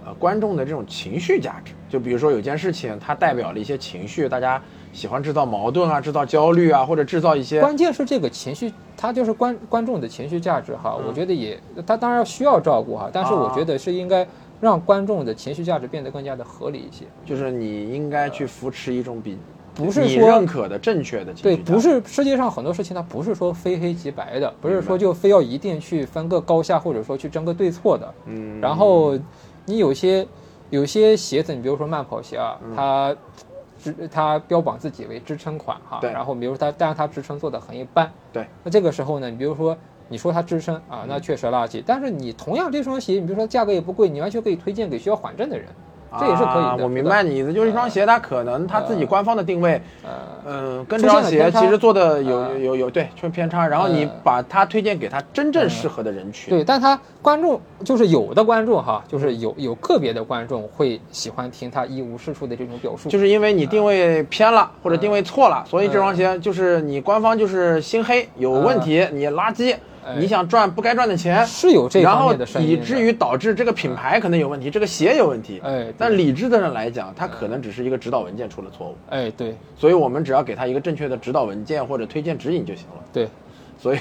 [0.05, 7.61] 呃，观众的这种情绪价值，就比如说有件事情，它代表了一些情绪，大家喜欢制造矛盾啊，制造焦虑啊，或者制造一些。
[7.61, 10.97] 关键是这个情绪，它就是观观众的情绪价值哈。
[11.07, 14.27] 我觉得也，它当然需要照顾哈，但是我觉得是应该
[14.59, 17.05] 让观众的情绪价值变得更加的合理一些。
[17.25, 19.37] 就是你应该去扶持一种比
[19.73, 21.43] 不是你认可的正确的情绪。
[21.43, 28.13] 对，不是世界上很多事情它不是说非黑即白的，不是说就非要一定去分个高下，或者说去争个对错的。
[28.25, 29.17] 嗯，然后。
[29.65, 30.27] 你有些
[30.69, 33.15] 有些鞋子，你比如说慢跑鞋啊，它
[33.79, 39.77] 支它标榜自己为支撑款哈，然后比如它，但是它支撑做的很一般，对，那这个时候呢，你比如说
[40.09, 45.67] 你说它支撑啊，那确实垃圾，但是你同样这双鞋，你比如说价格也不贵，你完全可以推荐给需要缓震的人。
[46.19, 46.83] 这也是可以的。
[46.83, 49.81] 我明白你意思，就是一双鞋，它可能它自己官方的定位，
[50.45, 56.49] 嗯，跟这双鞋其实做的有有有对出偏差，然后你把它推荐给他真正适合的人群。
[56.49, 69.75] 对，但他观众就是有的观众哈，就是有有个别的观众会喜欢听他一无是处的这种表述，就是因为你定位偏了或者定位错了，所以这双鞋就是你官方就是心黑有问题，你垃圾。
[70.17, 75.61] 你想赚不该赚的钱，是有这方面的声音，以至于导致这个品牌可能有问题，这个鞋有问题。
[75.63, 78.95] 哎，但理智的人来讲，他可能只是一个指导文件出了错误。
[79.09, 83.03] 哎，对，所以我们只要给他一个正确的指导文件或者推荐指引就行了。
[83.11, 83.27] 对，
[83.77, 83.99] 所以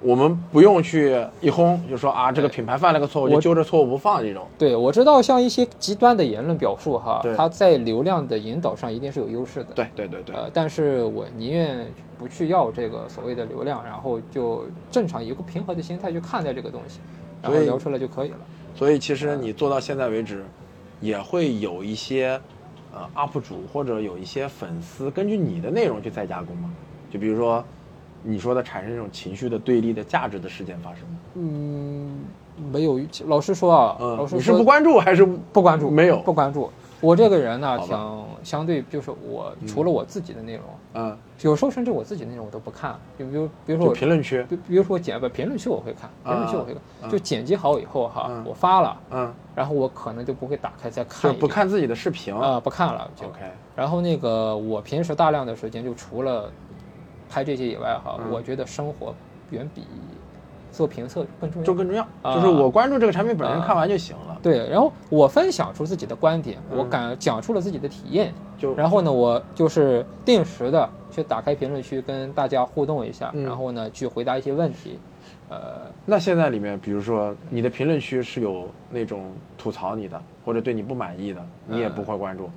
[0.00, 4.46] 我们不用去一轰就说啊，这个品牌犯了个错误就揪着错误不放这种。
[4.58, 9.70] 对，我知道像一些极端的言论表述哈，它在流量的引导上一定是有优势的。
[9.74, 10.36] 对对对对。
[10.36, 11.86] 呃，但是我宁愿。
[12.18, 16.98] 不去要这个所谓的流量，然后就正常一个平和的心态去看待这个东西，
[17.40, 18.38] 然后聊出来就可以了。
[18.74, 20.44] 所以其实你做到现在为止，
[21.00, 22.40] 也会有一些
[22.92, 26.68] 呃 UP 主或者有一些粉丝根据你的内容去再加工嘛？
[27.08, 27.64] 就比如说
[28.22, 31.02] 你说的产生这种情绪的对立的价值的事件发生？
[31.34, 32.24] 嗯，
[32.72, 33.00] 没有。
[33.26, 35.90] 老实说啊，嗯，你是不关注还是不关注？
[35.90, 36.70] 没有，不关注。
[37.00, 37.96] 我这个人呢，挺
[38.42, 40.64] 相对，就是我除了我自己的内容，
[40.94, 53.42] 嗯，有时候甚至我自己内容我都不看，就比如比如说评论区，比比如说我剪不评论区我会看，评论区我会看，就剪辑好以后哈，我发了，嗯，然后我可能就不会打开再看，就不看自己的视频啊，不看了，OK。
[53.76, 56.50] 然后那个我平时大量的时间就除了
[57.28, 59.14] 拍这些以外哈，我觉得生活
[59.50, 59.82] 远比。
[60.70, 64.38] 做评测更重要，就更重要，就是我关注这个产品本身，看完就行了。
[64.40, 75.00] 对，然后我分享出自己的观点，我敢讲出了自己的体验，就然后呢，我就是定时的去打开评论区跟大家互动一下，然后呢去回答一些问题。
[75.48, 82.48] 呃，那现在里面，比如说你的评论区是有那种吐槽你的，或者对你不满意的，你也不会关注。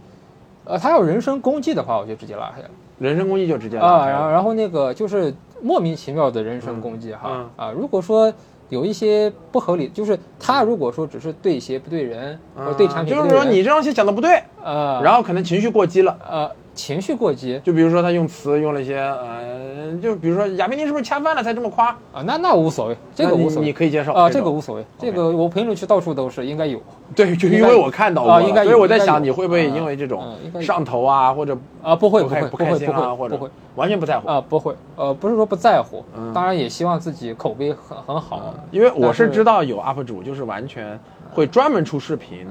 [0.65, 2.69] 呃，他要人身攻击的话，我就直接拉黑了。
[3.01, 3.77] 人身攻击就直接。
[3.77, 5.33] 啊，然后然后那个就是。
[5.63, 7.69] 莫名其妙的人身攻击哈啊！
[7.69, 8.33] 如果说
[8.69, 16.17] 有一些不合理，就是他如果说只是对鞋不对人，或者对产品嗯就是说你这东西讲的不对，呃，然后可能情绪过激了。
[16.27, 21.89] 呃情绪过激就比如说他用词用了一些呃，就比如说亚冰尼是不是恰饭了才这么夸？
[22.13, 26.81] 啊，那那无所谓，这个无所谓，你可以接受啊，这个无所谓，这个我评论区到处都是，应该有。
[27.13, 30.23] 对，就因为我看到过了，啊应该有所以我在想你会不会啊因为这种
[30.61, 33.49] 上头啊，或者啊，不会不会不会不会或者不会。
[33.75, 34.27] 完全不在乎。
[34.27, 36.33] 啊，不会，呃，不是说不在乎，嗯。
[36.33, 40.99] 当然也希望自己口碑很很好，因为我是知道有 UP 主就是完全
[41.33, 42.47] 会专门出视频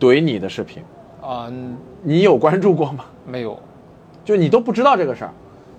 [0.00, 0.82] 怼你的视频，
[1.22, 3.04] 啊，嗯你有关注过吗？
[3.26, 3.58] 没有，
[4.24, 5.30] 就你都不知道这个事儿，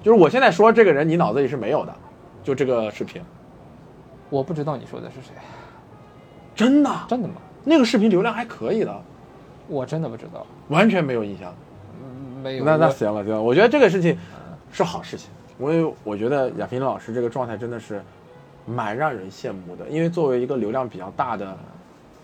[0.01, 1.93] 就是我现在说这个人你脑子里是没有的，
[2.43, 3.21] 就这个视频，
[4.29, 5.33] 我不知道你说的是谁，
[6.55, 7.35] 真的，真的吗？
[7.63, 9.01] 那个视频流量还可以的，
[9.67, 11.53] 我真的不知道，完全没有印象。
[12.01, 14.17] 嗯没有，那那行了行了，我觉得这个事情
[14.71, 15.29] 是好事情。
[15.57, 18.01] 我也我觉得亚平老师这个状态真的是
[18.65, 21.55] 蛮让人羡慕的，因为作为一个流量比较大的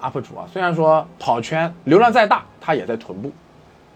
[0.02, 3.32] UP 主啊，虽然说跑圈流量再大，他也在臀部，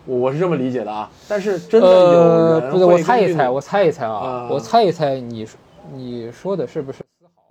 [0.05, 1.09] 我我是这么理解的啊。
[1.27, 5.57] 但是真的有呃，人不是，我猜一猜，我猜一猜啊啊，我猜一猜你说
[5.93, 7.41] 你说的是不是丝毫，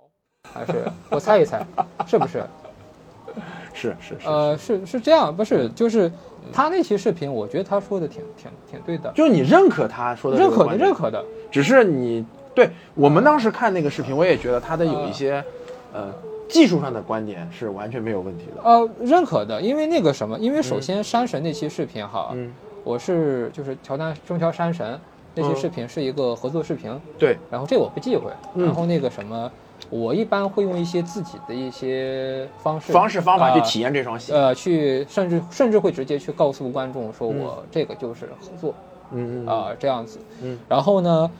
[0.53, 1.65] 还是我猜一猜，
[2.05, 2.43] 是不是？
[3.73, 6.11] 是是是，呃，是是这样，不是，就是
[6.53, 12.23] 他那期视频，我觉得他说的挺挺挺对的，就是你认可他说的认可的认可的，只是你
[12.53, 15.43] 对我们当时看那个视频，我也觉得他的有一些
[15.91, 16.13] 呃
[16.53, 18.61] 技术上的观点是完全没有问题的。
[18.63, 24.99] 呃，认可的，因为那个什么，因为首先山神那期视频哈，嗯，我是就是乔丹中乔山神
[25.33, 28.65] 那期嗯视频是一个合作视频，对，然后这我不忌讳，嗯。
[28.65, 29.51] 然后那个什么，
[29.89, 34.31] 我一般会用一些自己的一些方式方式方法去呃体验这双鞋。
[34.31, 38.75] 呃，去甚至甚至会直接去告诉观众说我这个就是合作
[39.11, 39.47] 嗯嗯。
[39.47, 40.19] 啊、这样子。
[40.43, 41.31] 嗯，然后呢，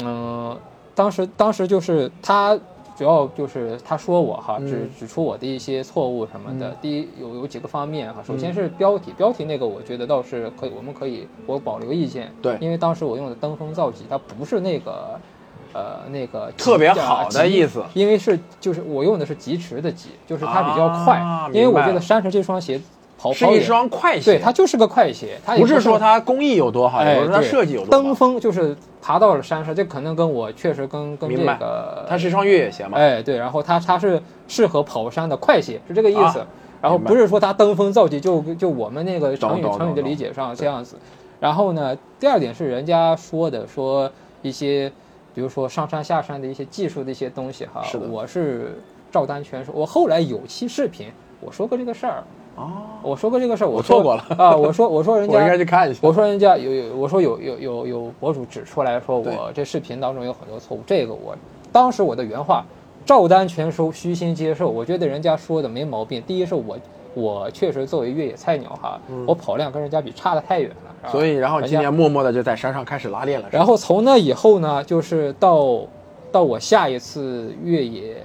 [0.00, 0.58] 嗯、
[0.94, 2.58] 当时当时就是他
[2.96, 6.70] 主要就是他说我哈，嗯指指出我的一些错误什么的。
[6.70, 12.32] 嗯第一有有几个方面哈，首先是标题，标题那个我觉得倒是可以，我们可以我保留意见。
[12.42, 15.18] 对因为当时我用的登峰造极，它不是那个。
[15.74, 22.78] 呃，那个特别好的意思因为是就是我用的是疾驰的疾，就是它比较快，啊因为我觉得山神这双鞋
[23.22, 32.98] 跑是一双快鞋，对，它就是个快鞋，它也不是说它工艺有多好，哎也不是它设计有多登，峰就是爬到了山上，这可能跟我确实跟跟这个它是一双越野鞋嘛。
[32.98, 36.40] 哎对，然后它它是适合跑山的快鞋，是这个意思。
[36.40, 36.46] 啊
[36.82, 40.96] 然后不是说它登峰造极，就就我们那个成语成语的理解上这样子。
[41.38, 44.10] 然后呢，第二点是人家说的说
[44.42, 44.90] 一些，
[45.32, 49.72] 比如说上山下山的一些技术的一些东西哈，是的我是照单全收。
[49.72, 51.06] 我后来有期视频
[51.40, 52.24] 我说过这个事儿，
[52.56, 52.70] 哦，
[53.02, 56.00] 我说过这个事儿，我错过了 啊，我说我说人家 我应该家去看一下。
[56.02, 61.34] 我说人家有有，我说有有有有博主指出来说我这视频当中有很多错误，这个我
[61.72, 62.64] 当时我的原话
[63.04, 64.68] 照单全收，虚心接受。
[64.68, 66.22] 我觉得人家说的没毛病。
[66.26, 66.78] 第一是我
[67.14, 73.48] 我确实作为越野菜鸟哈，我跑量跟人家比差的太远了，所以，然后今年默默的就在山上开始拉练了。
[73.50, 75.80] 然后从那以后呢，就是到
[76.30, 78.16] 到我下一次越野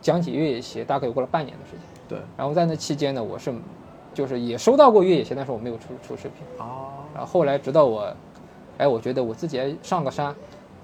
[0.00, 1.80] 讲解越野鞋，大概有过了半年的时间。
[2.12, 3.52] 对，然后在那期间呢，我是
[4.12, 6.44] 就是也收到过越野鞋，但是我没有出出视频。
[6.58, 8.14] 哦，然后后来直到我，
[8.76, 10.34] 哎，我觉得我自己哎上个山，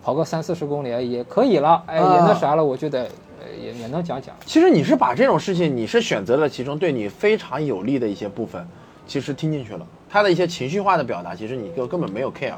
[0.02, 4.34] 跑个三四十公里哎也可以了，哎，啊也那啥了，我觉得呃也也能讲讲。
[4.46, 8.66] 其实你是把这种事情，你是选择了其中对你非常有利的一些部分，
[9.06, 9.86] 其实听进去了。
[10.08, 12.54] 他的一些情绪化的表达，其实你根根本没有 care。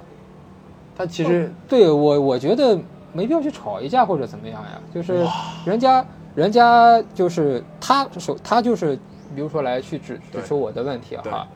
[0.97, 2.79] 他其实对我，我觉得
[3.13, 5.27] 没必要去吵一架或者怎么样呀，就是
[5.65, 6.05] 人家
[6.35, 8.97] 人家就是他手他就是，
[9.35, 11.33] 比如说来去指指出我的问题对。
[11.33, 11.47] 哈，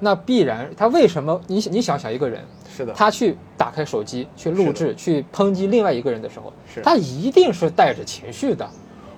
[0.00, 2.42] 那必然他为什么你你想想一个人，
[2.76, 8.68] 是的，他去打开手机去录制去抨击另外一个人的时候是，他一定是带着情绪的。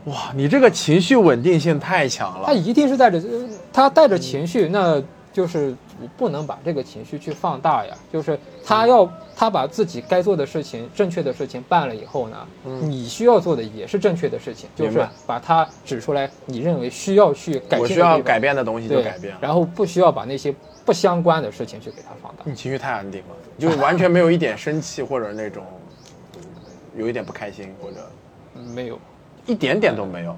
[0.07, 2.46] 哇，你这个情绪稳定性太强了。
[2.46, 5.03] 他一定是带着，呃他带着情绪，那
[5.33, 7.97] 就是我不能把这个情绪去放大呀。
[8.12, 12.47] 就是他要他把自己该做的事情、正确的事情办了以后呢，
[12.83, 19.39] 你需要做的也是正确的事情，就是把它指出来，你认为需要去改我需要改变的东西就改变了。
[19.41, 20.55] 然后不需要把那些
[20.85, 22.43] 不相关的事情去给它放大。
[22.45, 25.64] 你情绪太安定了，就完全没有一点生气或者那种
[26.97, 28.11] 有一点不开心或者
[28.74, 28.99] 没有，
[29.47, 30.37] 一点点都没有。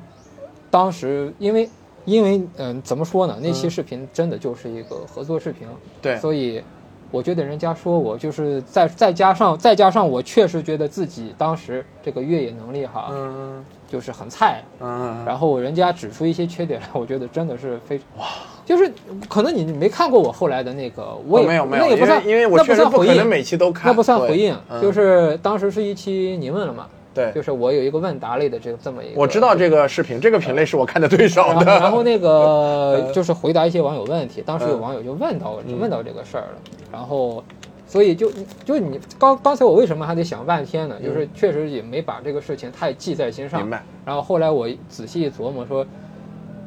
[0.71, 1.69] 当时因为
[2.05, 3.37] 因为嗯、怎么说呢？
[3.41, 5.67] 那期视频真的就是一个合作视频，
[6.01, 6.63] 对所以
[7.11, 18.25] 我觉得人家说我就是再再加上再加上我确实觉得自己当时这个越野能力哈，嗯就是很菜，嗯，然后人家指出一些缺点来，我觉得真的是非哇，
[18.65, 18.91] 就是
[19.29, 23.13] 可能你没看过我后来的那个，我也、哦没有没有，那也不算，因为我那确实不算回应。
[23.13, 31.65] 可能每期都看，那不算回应，嗯就是当时是一期你问了嘛，对就是我有一个问答类的这个这么一个，我知道这个视频，这个品类是我看的最少的。
[31.67, 36.59] 然后那个 就是回答一些网友问题，当时有嗯网友就问到、问到这个事儿了，
[36.91, 37.45] 然后，
[37.87, 38.31] 所以就
[38.65, 40.97] 就你刚刚才我为什么还得想半天呢？
[41.05, 43.61] 就是确实也没把这个事情太记在心上。
[43.61, 43.83] 明白。
[44.07, 45.87] 然后后来我仔细琢磨说，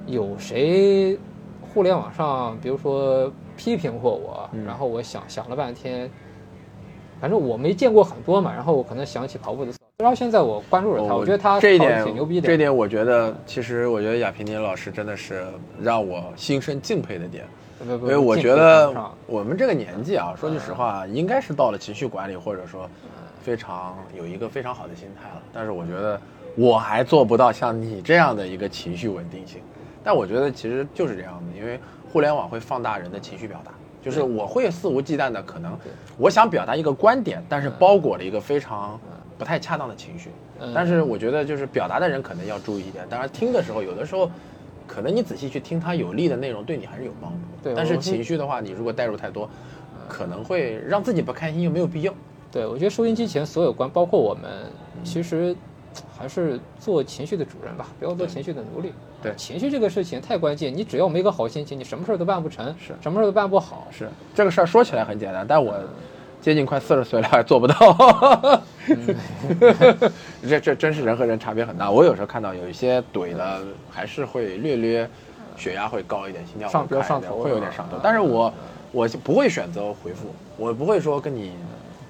[0.06, 1.18] 有谁
[1.74, 6.10] 互联网上比如说批评过我，嗯然后我想想了半天。
[7.26, 12.46] 反正我没见过很多嘛，然后我可能想起跑步的时候，然后现在我关注了他，哦我觉得他这一点挺牛逼的。
[12.46, 15.44] 这一点我觉得，其实我觉得亚平宁老师真的是
[15.82, 17.44] 让我心生敬佩的点。
[17.84, 18.94] 因为我觉得
[19.26, 22.88] 我们这个年纪啊，说句实话，应该是到了情绪管理或者说
[23.42, 25.42] 非常有一个非常好的心态了。
[25.52, 26.22] 但是我觉得
[26.56, 29.62] 我还做不到像你这样的一个情绪稳定性。
[30.04, 31.80] 但我觉得其实就是这样的，因为
[32.14, 33.72] 互联网会放大人的情绪表达，
[34.06, 35.78] 就是我会肆无忌惮的可能
[36.18, 38.98] 我想表达一个观点，但是包裹了一个非常
[39.38, 40.30] 不太恰当的情绪。
[40.62, 44.30] 嗯但是我觉得就是表达的人可能要注意一点，当然听的时候有的时候。
[44.88, 47.38] 可能你仔细去听他有利的内容，对你还是有帮助。
[47.64, 49.50] 对但是情绪的话，你如果带入太多，
[50.08, 52.14] 可能会让自己不开心，又没有必要。
[52.52, 54.72] 对，我觉得收音机前所有观，包括我们，
[55.04, 55.56] 其实
[56.18, 58.94] 还是做情绪的主人吧，不要做情绪的奴隶。
[59.22, 63.88] 对情绪这个事情太关键，你只要没个好心情，你什么事儿都办不成，是什么事儿都办不好。
[63.92, 65.74] 是这个事儿说起来很简单，但我
[66.42, 68.62] 接近快四十岁了还做不到。
[70.48, 71.90] 这这真是人和人差别很大。
[71.90, 75.10] 我有时候看到有一些怼的，还是会略略
[75.58, 77.98] 血压会高一点，心跳上比较会快一点上头会有点上头。
[78.04, 78.54] 但是我
[78.92, 81.56] 我不会选择回复，我不会说跟你对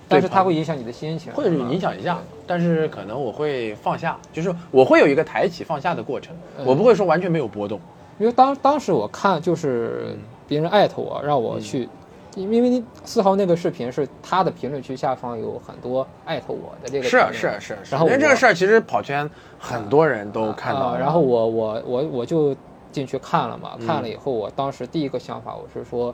[0.08, 7.80] 但是它会影响你的心情，会影响一下，但是可能我会放下，就是我会有一个抬起放下的过程，嗯我不会说完全没有波动。
[8.18, 10.16] 因为当当时我看就是
[10.48, 11.42] 别人艾特我，让嗯。
[11.42, 11.90] 我去，
[12.36, 22.56] 因为因为四号那个视频是他的评论区下方有很多艾特我的这个是是是是，然后因为这个事儿其实跑圈很多人都看到了，啊然后我我我我就
[22.92, 26.14] 进去看了嘛，嗯看了以后，我当时第一个想法我是说，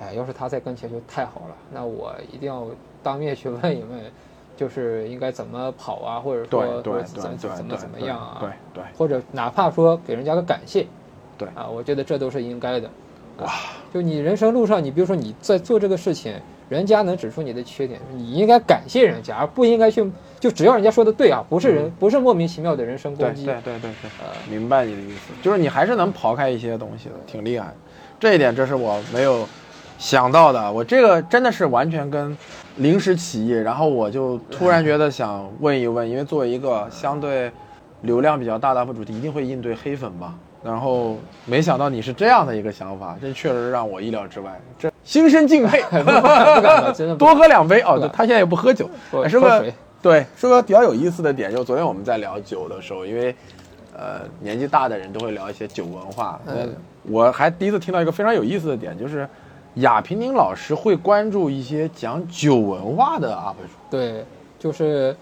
[0.00, 2.66] 哎，要是他在跟前就太好了，那我一定要
[3.02, 4.00] 当面去问一问，
[4.56, 10.86] 就是应该怎么跑啊，或者说怎么对对对怎么怎么样啊，对对或者哪怕说给人家个感谢，
[11.36, 12.90] 对啊，我觉得这都是应该的。
[13.38, 13.52] 哇，
[13.94, 16.34] 就你人生路上，你比如说你在做这个事情，
[16.68, 23.44] 人家能指出你的缺点，你应该感谢人家，而不应该去就只要人家说的对啊，不是人、不是莫名其妙的人身攻击。
[23.44, 23.90] 对对对对，
[24.20, 27.72] 呃，明白你的意思，就是你还是能刨开一些东西的，挺厉害。
[28.18, 29.48] 这一点这是我没有
[29.98, 32.34] 想到的，我这个真的是完全跟
[32.76, 37.50] 临时起意，然后我就突然觉得想问一问，因为作为一个相对
[38.02, 40.32] 流量比较大的 UP 主，一定会应对黑粉吧。
[40.62, 45.82] 然后没想到你是这样的一个想法，这确实让我意料之外，这心生敬佩，
[47.18, 47.98] 多喝两杯哦。
[47.98, 53.34] 对他现在也不喝酒，不哎说个喝水对，说个比较有意思的点，就昨天我们在聊酒的时候，因为
[53.96, 56.68] 呃年纪大的人都会聊一些酒文化，嗯呃
[57.04, 59.28] 我还第一次听到一个非常有意思的点，就是
[59.80, 64.24] 亚平宁老师会关注一些讲酒文化的 UP 主，对，
[64.58, 65.14] 就是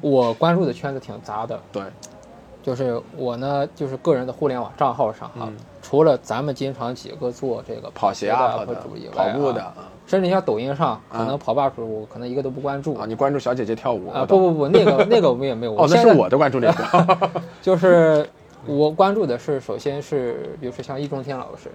[0.00, 1.82] 我关注的圈子挺杂的，对，
[2.62, 5.56] 就是我呢，就是个人的互联网账号上啊，嗯。
[5.82, 12.94] 除了咱们经常几个做这个跑鞋的 UP 主以外、跑步的啊，甚至像抖音上，可啊能跑吧主我可能一个都不关注。
[12.94, 15.74] 啊，你关注小姐姐跳舞啊，不不不，那个 那个我们也没有。
[15.74, 17.18] 哦，那是我的关注链条，
[17.60, 18.26] 就是
[18.66, 21.70] 我关注的是，首先是比如说像易中天老师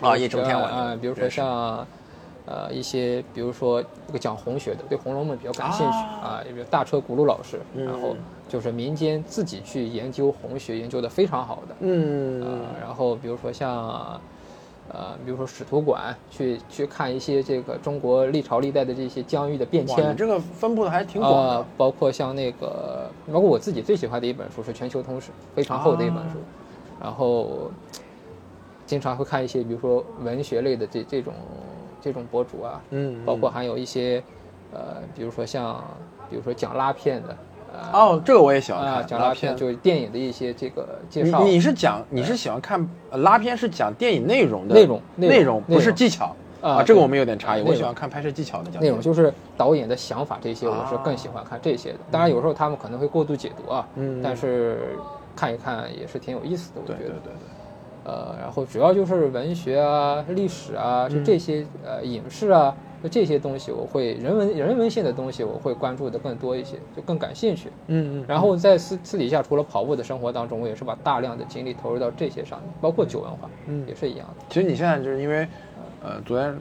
[0.00, 1.86] 啊易中天我啊，比如说像
[2.46, 8.14] 呃一些，比如说这个讲红学的，对《红楼梦》比较感兴趣啊啊，也比如大车轱辘老师，嗯然后
[8.48, 11.74] 就是民间自己去研究红学，研究的非常好的。
[11.80, 14.20] 嗯呃，然后比如说像，
[14.88, 26.38] 呃，比如说使徒馆去去看一些这个中国历朝历代的这些疆域的变哇，迁你，这个分布的还挺广包括像那个，包括我自己最喜欢的一本书是《全球通史》，非常厚的一本书，
[27.00, 27.70] 然后
[28.86, 31.34] 经常会看一些，比如说文学类的这这种
[32.00, 34.22] 这种博主啊，嗯，包括还有一些，
[34.72, 35.82] 呃，比如说像，
[36.30, 37.36] 比如说讲拉片的，呃，
[37.92, 47.62] 哦，这个我也喜欢啊，看讲拉片就是电影的一些这个介绍，你你是讲你是喜欢看呃拉片是讲电影内容的内容内内容不是技巧啊这个我们有点差异。
[47.62, 51.98] 我喜欢看拍摄技巧的讲内容就是导演的想法这些，我是啊更喜欢看这些的。
[52.10, 54.96] 当然有时候他们可能会过度解读啊，嗯但是
[55.36, 56.98] 看一看也是挺有意思的，我觉得。
[56.98, 62.74] 对对对对，呃，然后主要就是文学啊、历史啊，就这些呃影视啊，
[63.06, 67.70] 就这些东西，我会人文人文性的东西，我会关注的更多一些，就更感兴趣。
[67.86, 74.44] 嗯嗯，然后在私私底下，除了跑步的生活当中，我也是把大量的精力投入到这些上面，包括酒文化，嗯也是一样的。
[74.48, 75.46] 其实你现在就是因为，
[76.02, 76.56] 呃，昨天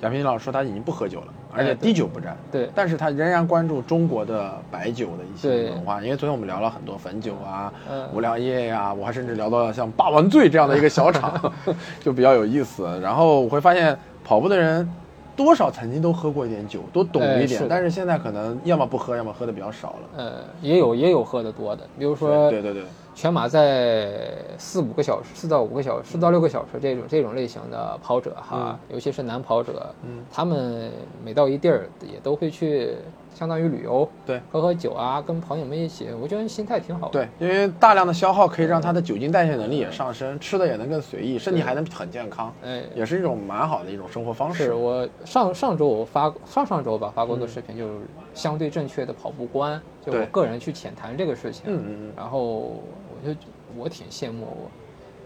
[0.00, 2.34] 亚平老师说他已经不喝酒了而且滴酒不沾。
[2.50, 11.52] 对但是他仍然关注中国的白酒的一些文化，因为昨天我们聊了很多汾酒啊、嗯无良夜呀、我还甚至聊到了像霸王醉这样的一个小厂，
[12.00, 12.98] 就比较有意思。
[13.02, 14.88] 然后我会发现跑步的人
[15.34, 19.98] 多少曾经都喝过一点酒，都懂一点，哎是但是现在可能要么不喝，要么喝的比较少了。
[20.16, 24.10] 呃，也有也有喝的多的，比如说对对对，全马在
[24.58, 30.24] 四五个小时、四到五个小时、四到六个小时这种这种类型的跑者哈，尤其是男跑者，嗯。
[30.30, 30.90] 他们
[31.24, 32.94] 每到一地儿也都会去
[33.42, 37.12] 相当于旅游，对喝喝酒啊，跟朋友们一起，我觉得心态挺好的。
[37.12, 44.66] 对，因为大量的消耗可以让他的酒精代谢能力也上升，吃的也能更随意，身体还能很健康，哎，也是一种蛮好的一种生活方式。
[44.66, 51.64] 是我上上周我发上上周吧发过一个视频，就是相对正确的跑步观，就我个人去浅谈这个事情。
[51.66, 53.34] 嗯嗯嗯，然后我就
[53.76, 54.70] 我挺羡慕我，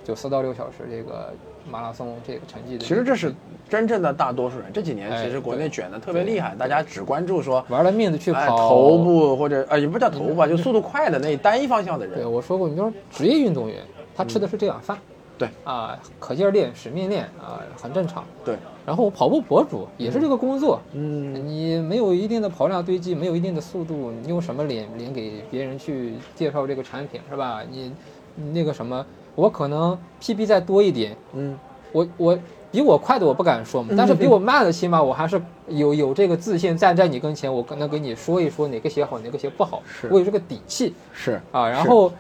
[0.07, 1.35] 就四到六小时这个
[1.69, 2.85] 马拉松这个成绩的。
[2.85, 3.35] 其实这是
[3.69, 4.67] 真正的大多数人。
[4.73, 8.99] 这几年哎其实国内卷的特别厉害，大家只关注说玩了命的去哎跑头。
[8.99, 12.25] 部或者呃也不叫头部吧，就速度快的那单一方向的人对。
[12.25, 13.79] 我说过，你说职业运动员，
[14.15, 14.97] 他吃的是这碗饭。
[15.39, 18.25] 对啊，可劲儿练，使命练啊，很正常。
[18.43, 27.61] 对，然后跑步博主也是这个工作，嗯，你没有一定的跑量堆积，没有一定的速度，你用什么脸脸给别人去介绍这个产品是吧？
[27.71, 27.93] 你
[28.35, 29.05] 你那个什么，
[29.37, 31.57] 我可能 PB 再多一点，嗯，
[31.93, 32.39] 我我
[32.73, 41.69] 比我快的我不敢说嘛，但是比我慢的起码我还是有有这个自信站在你跟前，我可能给你说一说哪个鞋好，哪个鞋不好，是我有这个底气是啊。
[41.69, 42.11] 然后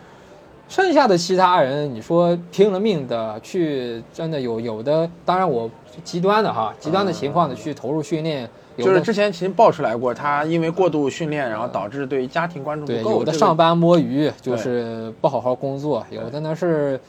[0.68, 5.70] 剩下的其他人，你说拼了命的去，真的有有的，当然我
[6.04, 13.02] 极端的哈，极端的情况的去投入训练，有就是之前其实爆出来过，他因为过度训练，然后导致对于家庭关注，不够。
[13.02, 17.00] 对有的上班摸鱼，就是不好好工作；有的呢是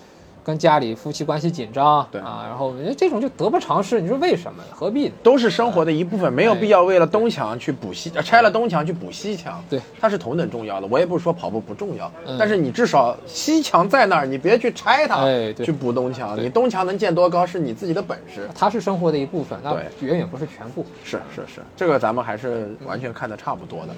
[0.47, 3.99] 跟家里夫妻关系紧张，对啊，然后这种就得不偿失。
[3.99, 4.63] 你说为什么？
[4.71, 5.13] 何必呢？
[5.21, 9.61] 都是生活的一部分，没有哎必要为了东墙去补西，呃拆了东墙去补西墙。
[9.69, 10.87] 对，它是同等重要的。
[10.87, 15.25] 我也不是说跑步不重要，嗯但是你至少西墙在那儿，你别去拆它，
[15.65, 16.41] 去补东墙。
[16.41, 18.47] 你东墙能建多高是你自己的本事。
[18.55, 20.85] 它是生活的一部分，那远远不是全部。
[21.03, 23.89] 是是是，这个咱们还是完全看的差不多的。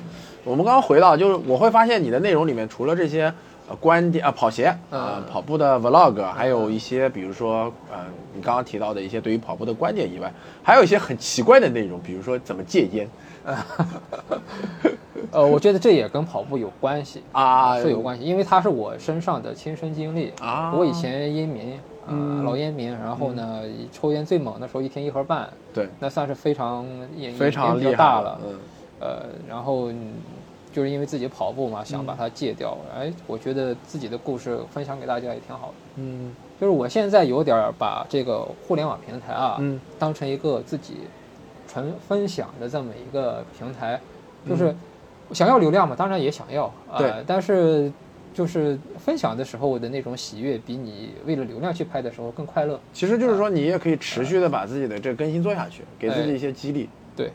[0.44, 3.32] 我们刚刚回到，就是我会发现你的内容里面除了这些
[3.70, 10.32] 呃观点啊、跑鞋啊、嗯跑步的 vlog，还有一些比如说呃你刚刚提到的一些对于跑步的观点以外，
[10.64, 13.08] 还有一些很奇怪的内容，比如说怎么戒烟
[15.32, 20.34] 呃，我觉得这也跟跑步有关系， 啊，是有关系，因为它是我身上的亲身经历。
[20.42, 20.74] 啊。
[20.76, 23.62] 我以前烟民，啊、嗯老烟民，然后呢，
[23.92, 26.86] 抽烟最猛的时候一天一盒半，对那算是非常
[27.18, 28.40] 烟非常大了。
[28.44, 28.60] 嗯
[29.02, 30.14] 呃，然后嗯
[30.80, 32.78] 就是因为自己跑步嘛，想把它戒掉。
[32.98, 35.74] 哎，我觉得自己的故事分享给大家也挺好的。
[35.98, 41.00] 嗯就是我现在有点儿把这个互联网平台啊，嗯当成一个自己
[41.68, 44.00] 纯分享的这么一个平台，
[44.48, 44.74] 就是
[45.34, 47.92] 想要流量嘛，当然也想要啊、对但是
[48.34, 52.80] 就是分享的时候的那种喜悦，比你为了流量去拍的时候更快乐。
[52.94, 56.88] 其实就是说你也可以持续的把自己的这个更新做下去，给自己一些激励。
[57.18, 57.30] 对，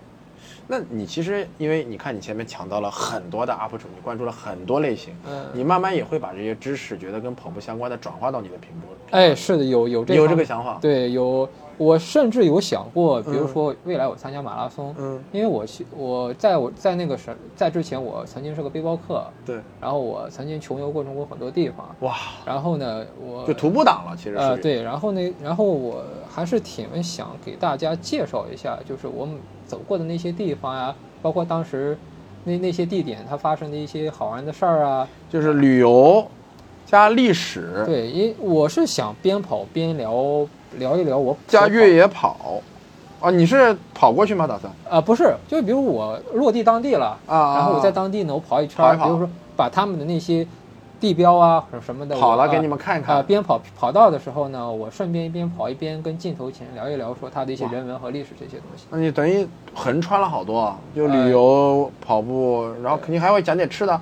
[0.66, 8.82] 那你其实，因为你看你前面抢到了很多的 UP 主，你关注了很多类型，嗯你慢慢也会把这些知识，觉得跟跑步相关的转化到你的屏幕。
[9.10, 10.78] 哎，是的，有有这个有这个想法？
[10.80, 22.14] 对，有我甚至有想过，比如说未来我参加马拉松，嗯，因为我去我在我在那个时在之前，我曾经是个背包客，对，然后我曾经穷游过中国很多地方，哇，
[22.46, 24.36] 然后呢，我就徒步党了，其实是。
[24.36, 29.36] 呃，对，然后呢，然后我还是挺想给大家介绍一下，就是我们
[29.66, 31.96] 走过的那些地方呀，包括当时
[32.44, 35.08] 那那些地点它发生的一些好玩的事儿啊。
[35.30, 36.26] 就是旅游
[36.86, 40.46] 加历史对，因我是想边跑边聊
[40.78, 42.60] 聊一聊我加越野跑。
[43.20, 44.46] 啊，你是跑过去吗？
[44.46, 44.70] 打算？
[44.84, 50.46] 跑啊、不是，就比如我落地当地了，啊然后我在当地呢，我跑一圈儿，跑一跑比如说把他们的那些
[51.04, 53.26] 地标啊什么的，跑了给你们看啊、看。
[53.26, 58.86] 边跑跑道的时候呢，我顺便一边跑一边跟镜头前聊一聊，说它的一些人文和历史这些东西。
[58.88, 64.00] 那你等于横穿了好多啊，就哎旅游、跑步，然后肯定还会讲点吃的，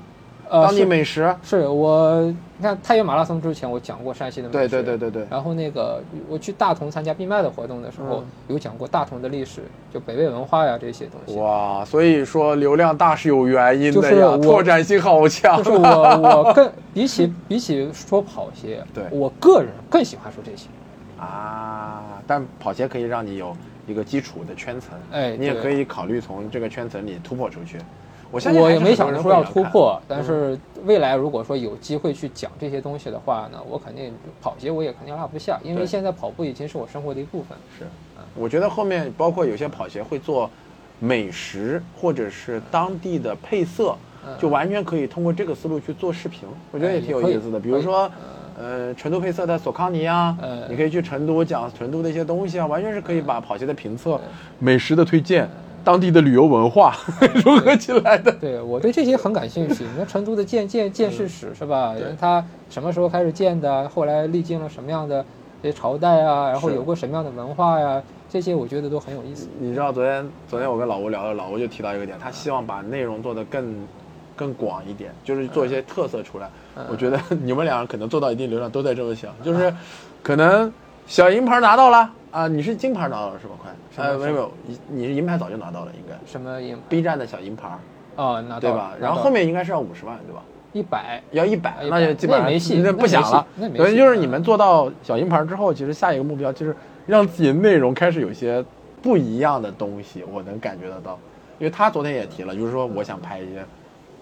[0.52, 1.34] 呃，当地美食。
[1.42, 2.20] 是我，
[2.58, 5.28] 你看太原马拉松之前我讲过山西的美对食，对对对对对。
[5.30, 11.40] 然后那个我去大同参加闭麦的活动的时候，嗯有讲过大同的历史，就北魏文化呀这些东西。
[11.40, 15.56] 哇，所以说流量大是有原因的呀，我拓展性好强。
[15.62, 20.68] 就是我我 更比起比起说跑鞋，对我个人更喜欢说这些。
[21.18, 27.78] 啊，但跑鞋可以让你有一个基础的圈层，哎你也可以考虑从这个圈层里突破出去。
[28.32, 29.44] 我我也没想着说要。
[29.44, 37.56] 突破，但是未来如果说有机会去讲这些东西的话呢，我肯定跑鞋我也肯定落不下，因为现在跑步已经是我生活的一部分。
[37.78, 37.84] 是，
[38.34, 40.50] 我觉得后面包括有些跑鞋会做
[40.98, 43.94] 美食或者是当地的配色，
[44.26, 44.32] 嗯。
[44.38, 47.60] 就完全可以通过这个思路去做视频，我觉得也挺有意思的。
[47.60, 48.10] 比如说，
[48.58, 54.18] 呃，成都配色的索康尼啊，嗯你可以去成都讲成都的一些东西啊，完全是可以把跑鞋的评测、
[54.58, 55.48] 美食的推荐、
[55.84, 56.94] 当地的旅游文化
[57.44, 58.32] 融合起来的。
[58.32, 59.84] 对我对这些很感兴趣。
[59.84, 61.94] 你看成都的建建建市史是吧？
[61.96, 63.88] 对它什么时候开始建的？
[63.88, 65.24] 后来历经了什么样的
[65.62, 66.48] 这些朝代啊？
[66.50, 68.02] 然后有过什么样的文化呀？
[68.30, 69.46] 这些我觉得都很有意思。
[69.58, 73.86] 你知道昨天昨天我跟老吴聊了，老吴就提到一个点，他希望把内容做得更
[74.34, 76.48] 更广一点，就是做一些特色出来。
[76.76, 79.74] 嗯我觉得 你们俩可能做到一定流量都在这么想，就是
[80.22, 80.72] 可能
[81.06, 83.52] 小银牌拿到了啊，你是金牌拿到了是吧？
[83.62, 83.70] 快，
[84.04, 87.68] 呃，没有没有，你你是银牌早就拿到了，应该什么银 B 站的小银牌，
[88.16, 88.92] 哦，拿到对吧？
[88.98, 90.42] 然后后面应该是要五十万，对吧？
[90.72, 93.46] 一百，要一百，100那就基本上没戏那不想了。
[93.58, 96.74] 等于就是你们做到小银牌之后，其实下一个目标就是
[97.06, 98.64] 让自己的内容开始有些
[99.02, 101.18] 不一样的东西，我能感觉得到。
[101.58, 103.62] 因为他昨天也提了，就是说我想拍一些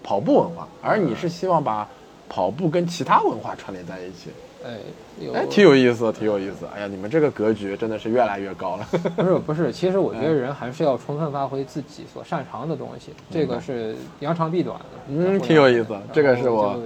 [0.03, 1.87] 跑步文化，而你是希望把
[2.27, 4.29] 跑步跟其他文化串联在一起，
[4.63, 4.77] 哎，
[5.19, 6.67] 有哎，挺有意思，挺有意思。
[6.75, 8.85] 哎呀，你们这个格局真的是越来越高了。
[9.15, 14.85] 不是不是，其实我觉得人还是要充分发挥自己所擅长的东西，这个是扬长避短的。
[15.09, 16.79] 嗯挺有意思这个是我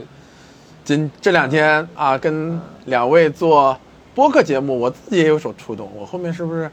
[0.84, 3.78] 今这两天啊，跟两位做
[4.14, 5.92] 播客节目，我自己也有所触动。
[5.96, 6.72] 我后面是不是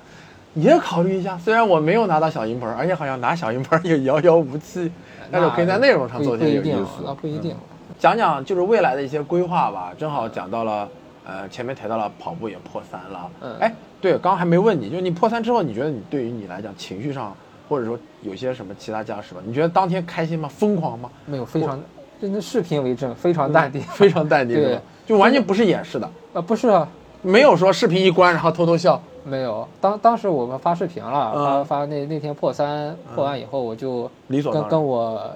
[0.54, 1.36] 也考虑一下？
[1.38, 4.92] 虽然我没有拿到小银牌，而且好像拿小银牌也遥遥无期，
[5.32, 7.56] 但是我可以在内容上做不一些有意思，那不一定。
[8.02, 9.92] 讲讲就是未来的一些规划吧。
[9.96, 10.88] 正好讲到了，
[11.24, 13.30] 呃，前面提到了跑步也破三了。
[13.42, 17.32] 嗯哎，对，刚刚还没问你，就是你破三之后，你觉得你对于你来讲情绪上，
[17.68, 19.40] 或者说有些什么其他加持吧？
[19.46, 20.48] 你觉得当天开心吗？
[20.48, 21.08] 疯狂吗？
[21.26, 21.78] 没有非常，
[22.20, 23.80] 就那视频为证，非常淡定。
[23.82, 24.80] 非常淡定， 对？
[25.06, 26.88] 就完全不是掩饰的，啊，不是啊，
[27.22, 29.00] 没有说视频一关然后偷偷笑。
[29.24, 29.68] 没有。
[29.80, 35.30] 当当时我们发视频了，嗯发发那那天破三破完以后，我就跟跟我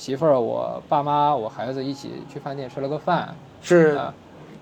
[0.00, 3.28] 媳妇儿、我爸妈、我孩子一起去饭店吃了个饭。
[3.60, 4.14] 是啊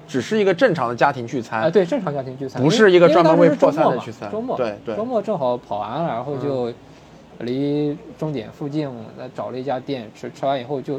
[0.09, 6.73] 只是一个正常的家庭聚餐，哎，对，正常家庭聚餐，不是一个专门为破三的聚餐周末对对周末正好跑完了，然后就
[7.41, 10.99] 离终点附近呃找了一家店吃，吃完以后就，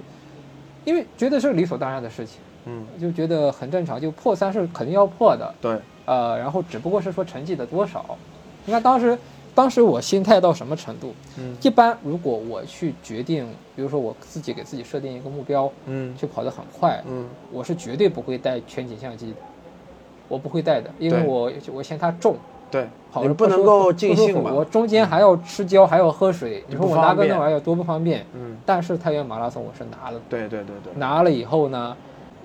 [0.86, 8.16] 因为觉得是理所当然的事情，嗯，就觉得很正常，就破三是肯定要破的，对，呃，然后只不过是说成绩的多少。
[8.66, 9.18] 你看当时，
[9.56, 11.14] 当时我心态到什么程度？
[11.38, 11.56] 嗯。
[11.62, 13.46] 一般如果我去决定，
[13.76, 16.16] 比如说我自己给自己设定一个目标，嗯。
[16.18, 19.38] 去跑得很快，嗯，我是绝对不会带全景相机的，
[20.28, 22.36] 我不会带的，因为我我嫌它重，
[22.72, 28.26] 对，跑你不能够尽兴嘛，我中间还要吃胶，还要喝水，你说我拿个那玩意儿多不方便？
[28.34, 31.96] 嗯，但是太原马拉松我是拿了，对对对对，拿了以后呢，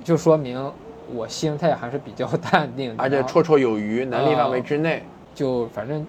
[0.03, 0.73] 就说明
[1.13, 5.03] 我心态还是比较淡定的，而且绰绰有余，能力范围之内。
[5.35, 6.07] 就反正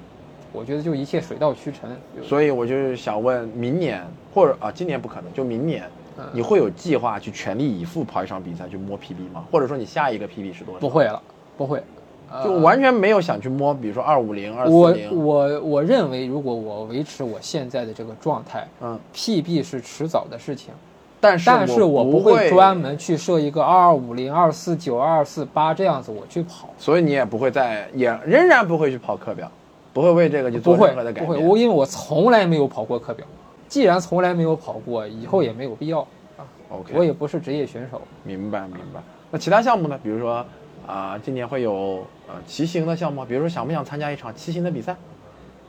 [0.55, 1.89] 我觉得就一切水到渠成。
[2.23, 4.01] 所以我就是想问，明年
[4.33, 5.83] 或者啊，今年不可能，就明年，
[6.17, 9.45] 嗯你会有计划去全力以赴跑一场比赛去摸 PB 吗？
[9.51, 10.79] 或者说你下一个 PB 是多少？
[10.79, 11.21] 不，会了，
[11.57, 11.83] 不会。
[12.31, 20.73] 呃就完全没有想去摸，比如说二五零、二四我零，我我认为，如果我维持我现在的这个状态嗯，，PB 是迟早的事情。
[21.21, 29.49] 但是但是我不不会专，门去设一个二二五零、二四九、二四八这样子我去跑，所以你也不会再，也仍然不会去跑课表，
[29.95, 31.25] 不会为这个去做不会任何的改变。
[31.25, 33.25] 不会，我因为我从来没有跑过课表，
[33.69, 36.01] 既然从来没有跑过，以后也没有必要
[36.37, 36.43] 啊。
[36.69, 39.01] OK，我也不是职业选手，明白明白。
[39.31, 39.97] 那其他项目呢？
[40.03, 40.45] 比如说
[40.85, 44.93] 啊、今年会有呃骑行的项目，比如说想不想参加一场骑行的比赛？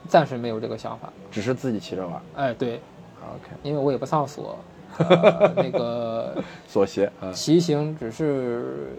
[0.09, 1.11] 暂时没有这个想法。
[1.31, 2.21] 只是自己骑着玩。
[2.35, 2.81] 哎，对
[3.21, 4.59] ，OK，因为我也不上锁，
[4.97, 8.89] 呃、那个 锁鞋，嗯，骑行只是，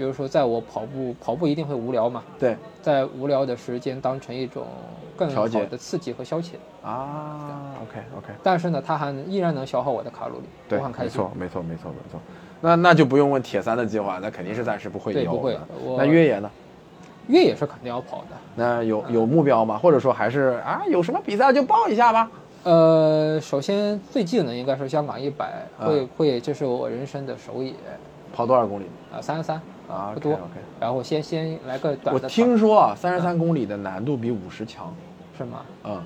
[0.00, 4.66] 比如说在我跑步跑步一定会无聊嘛，对在无聊的时间当成一种
[5.14, 6.54] 更好的刺激和消遣。
[6.82, 11.20] 啊，OK OK，但是呢，它还依然能消耗我的卡路里，对我很，开心。
[11.20, 12.18] 没错没错没错没错。
[12.62, 15.26] 那那就不用问铁三的计划，那肯定是暂时不会有的。
[15.26, 16.50] 对不会我那越野呢？
[17.26, 18.36] 越野是肯定要跑的。
[18.56, 19.76] 那有有目标吗？
[19.76, 22.30] 或者说还是啊，有什么比赛就报一下吧。
[22.62, 27.74] 呃，首先最近的应该是香港一百，啊会会这是我人生的首野
[28.32, 30.12] 跑多少公里啊，三十三啊？
[30.14, 30.38] 不多
[30.78, 32.20] 然后先先来个短我。
[32.20, 34.94] 听说啊，三十三公里的难度比五十强。
[35.36, 35.62] 是吗？
[35.84, 36.02] 嗯，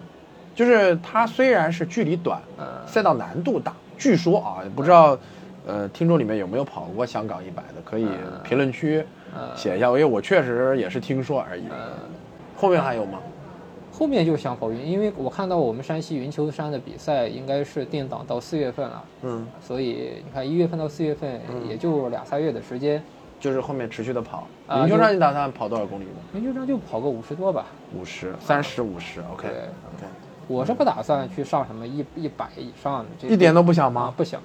[0.55, 3.75] 就是它虽然是距离短，嗯赛道难度大。
[3.99, 5.19] 据说啊，不知道，
[5.67, 9.05] 呃，听众里面有没有跑过香港一百的，可以嗯评论区
[9.37, 11.65] 嗯写一下，因为我确实也是听说而已。
[11.71, 11.93] 嗯，
[12.57, 13.19] 后面还有吗？
[13.93, 23.03] 后面就想跑云，因为我看到我们山西云丘山的比赛应该是定档到四月份了，嗯，所以你看一月份到四月份也就两三月的时间，
[23.41, 24.47] 就是后面持续的跑。
[24.67, 26.11] 啊云丘山你打算跑多少公里呢？
[26.35, 27.67] 云丘山就跑个五十多吧。
[27.95, 29.21] 五十、三十、五十。
[29.33, 30.13] OK 对 OK。
[30.47, 34.15] 我是不打算去上什么一一百以上的这一点都不想啊吗？
[34.17, 34.41] 不想，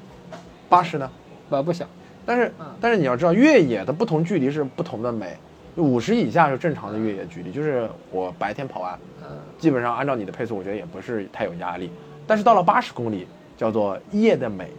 [0.70, 1.10] 八十呢？
[1.50, 1.88] 不不想，
[2.26, 5.36] 但是嗯但是你要知道，越野的不同距离是不同的美。
[5.76, 11.90] 五十以下是正常的越野距离，就是我白天跑完，嗯基本上按照你的配速，我觉得也不是太有压力。
[12.28, 13.28] 但是到了八十公里，
[13.58, 14.70] 叫做夜的美，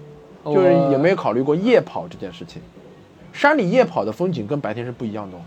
[0.45, 2.61] 就是我有没有考虑过夜跑这件事情？
[3.33, 5.41] 山里夜跑的风景跟白天是不一样的哦。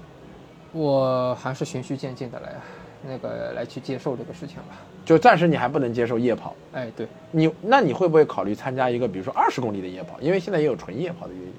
[0.72, 2.54] 我还是循序渐进的来，
[3.08, 4.76] 那个来去接受这个事情吧。
[5.06, 10.20] 就暂时你还不能接受夜跑，哎，对，你那你会不会考虑参加一个比如说二十公里的夜跑？
[10.22, 11.52] 因为现在也有纯夜跑的越野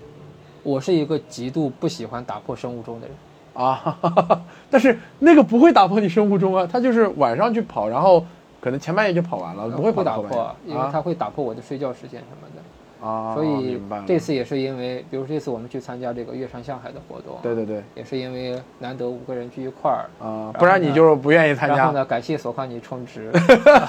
[0.62, 3.14] 我是一个极度不喜欢打破生物钟的人。
[3.53, 8.25] 啊，哈哈哈但是那个不会打破你生物钟啊，他就是晚上去跑，然后
[8.61, 12.62] 可能前半夜就跑完了，不会打破，因为它会打破我的睡觉时间什么的。
[13.05, 20.09] 啊，所以这次也是因为，比如这次我们去参加这个越山向海的活动，对对对也是因为难得五个人聚一块儿。
[20.24, 23.30] 啊，后不然你就是不愿意参加然后呢，感谢索康尼充值，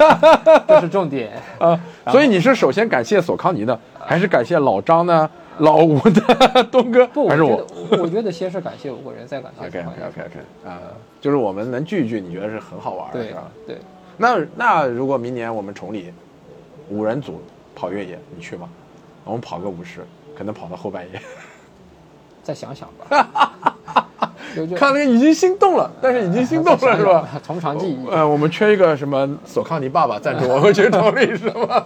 [0.67, 1.31] 这是重点。
[1.59, 1.79] 啊。
[2.07, 5.29] 所以你是首先感谢索康尼的，还是感谢老张呢？
[5.59, 10.81] 老吴的东哥不，还是我，我觉得先是感谢五个人，再感谢？OK 索 OK OK OK 啊，
[11.21, 13.43] 就是我们能聚一聚，你觉得是很好玩的，对是吧？
[13.65, 13.77] 对，
[14.17, 16.11] 那那如果明年我们崇礼
[16.89, 17.41] 五人组
[17.73, 18.67] 跑越野，你去吗？
[19.25, 19.99] 我们跑个五十，
[20.37, 21.19] 可能跑到后半夜。
[22.43, 23.75] 再想想吧。
[24.55, 27.27] 就就看那个已经心动了，但是已经心动了是吧？？
[27.43, 27.97] 从长计议。
[28.09, 31.85] 呃，我们缺一个什么索康尼爸爸赞助我们去崇礼是吗？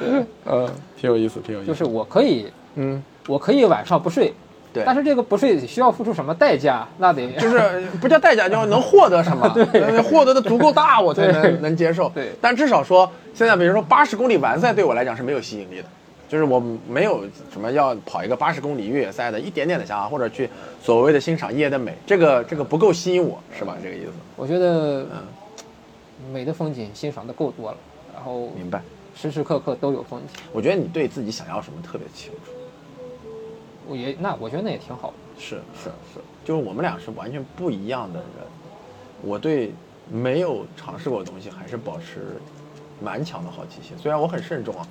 [0.44, 0.68] 呃，
[1.00, 1.68] 挺有意思，挺有意思。
[1.68, 4.34] 就是我可以，嗯，我可以晚上不睡，
[4.70, 6.86] 对但是这个不睡需要付出什么代价？
[6.98, 9.48] 那得 就是不叫代价，叫能获得什么？
[9.54, 12.10] 对，获得的足够大，我才能能接受。
[12.10, 15.84] 对但至少说，现在比如说八十公里完赛对我来讲是没有吸引力的，
[16.30, 20.48] 就是我没有什么要跑一个八十公里越野赛的一点点的想法，或者去
[20.80, 23.76] 所谓的欣赏夜的美，这个这个不够吸引我，是吧？
[23.82, 24.12] 这个意思。
[24.36, 27.76] 我觉得嗯美的风景欣赏的够多了，
[28.14, 28.80] 然后明白。
[29.12, 30.40] 时时刻刻都有风景。
[30.52, 32.52] 我觉得你对自己想要什么特别清楚。
[33.88, 35.14] 我也那我觉得那也挺好的。
[35.36, 38.46] 是是是，就是我们俩是完全不一样的人。
[39.20, 39.74] 我对
[40.08, 42.36] 没有尝试过的东西还是保持
[43.02, 44.86] 蛮强的好奇心，虽然我很慎重啊，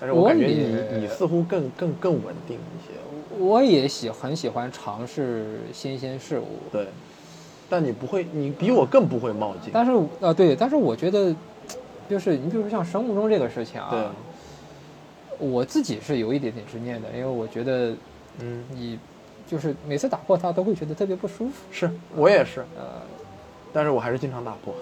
[0.00, 2.94] 但是我我感觉你你似乎更更更稳定一些。
[3.38, 6.88] 我也喜很喜欢尝试新鲜事物，对，
[7.68, 9.70] 但你不会，你比我更不会冒进。
[9.72, 11.34] 但是呃对，但是我觉得
[12.08, 17.94] 就是你比如说像生物钟这个事情啊，对，我自己是有一点点执念的，因为我觉得
[18.40, 18.98] 嗯，你
[19.46, 21.54] 就是每次打破它都会觉得特别不舒服。
[21.70, 22.84] 是我也是，呃，
[23.72, 24.74] 但是我还是经常打破，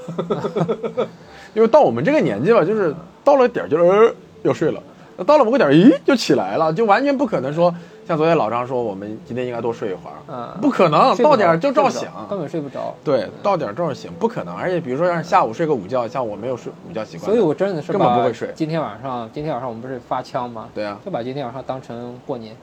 [1.53, 4.83] 因为到我们这个年纪吧，就是到了点儿就呃要睡了，
[5.17, 7.75] 那到了某个点儿，咦就起来了，就完全不可能说
[8.07, 12.95] 像昨天老张说我们今天应该多睡一会儿，嗯不可能，到点儿就照醒，根本睡不着。
[13.03, 14.55] 对，到点儿照醒，不可能。
[14.55, 20.69] 而且比如说让下午睡个午觉，像我没有睡午觉习惯，所以我真的是根本不会睡今天晚上，今天晚上我们不是发枪吗？
[20.75, 22.55] 对啊就把今天晚上当成过年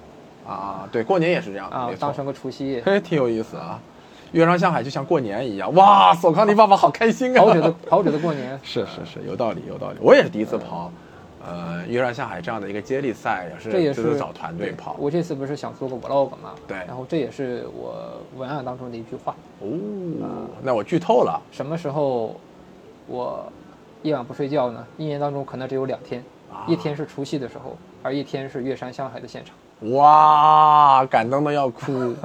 [0.48, 2.82] 啊，对，过年也是这样啊当，成个除夕。
[2.86, 3.80] 嘿，挺有意思啊。
[4.34, 7.40] 月上向海就像过年一样，哇，索康尼爸爸好开心啊！
[7.40, 9.98] 跑者的跑者的过年， 是是是，有道理有道理。
[10.02, 10.92] 我也是第一次跑，
[11.46, 14.96] 呃，月亮下海这样的一个接力赛，也这也是是就是找团队跑。
[14.98, 16.56] 我这次不是想做个 vlog 嘛？
[16.66, 22.40] 对然后这也是我文案当中的一句话：哦，那我剧透了什么时候
[23.08, 23.52] 我
[24.04, 24.88] 夜晚不睡觉呢？
[24.98, 29.54] 一年当中可能只有两天，啊一天是除夕的时候，而一天是月山向海的现场。
[29.92, 32.16] 哇，感动的要哭。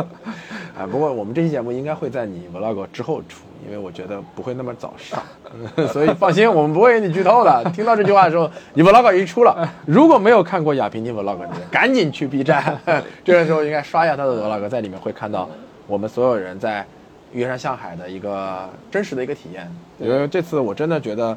[0.78, 5.20] 哎， 不过我们这期节目应该会在你 vlog 之后出，因为我觉得不会那么早上，
[5.88, 7.64] 所以放心，我们不会给你剧透的。
[7.74, 9.68] 听到这句话的时候，你 vlog 已经出了。
[9.86, 12.78] 如果没有看过亚平宁 vlog 的，赶紧去 B 站，
[13.24, 15.48] 这个时候应该刷一下他的 vlog，在里面会看到
[15.86, 16.86] 我们所有人在
[17.32, 19.68] 月山向海的一个真实的一个体验。
[19.98, 21.36] 因为这次我真的觉得。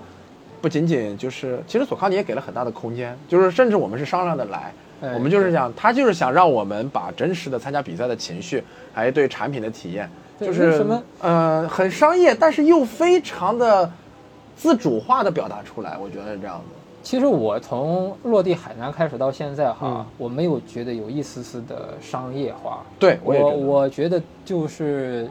[0.61, 4.71] 不仅仅就是，其实索康尼也给了很大的空间，就是甚至我们是商量的来，
[5.01, 13.91] 我们就是想，他就是想让我们把真实的参加比赛的情绪，还有对产品的体验，就是什么呃很商业，但是又非常的
[14.55, 16.63] 自主化的表达出来，我觉得是这样的。
[17.03, 22.83] 其实我从落地海南开始到现在哈，嗯我没有觉得有一丝丝的商业化。
[22.99, 25.27] 对我我觉得就是，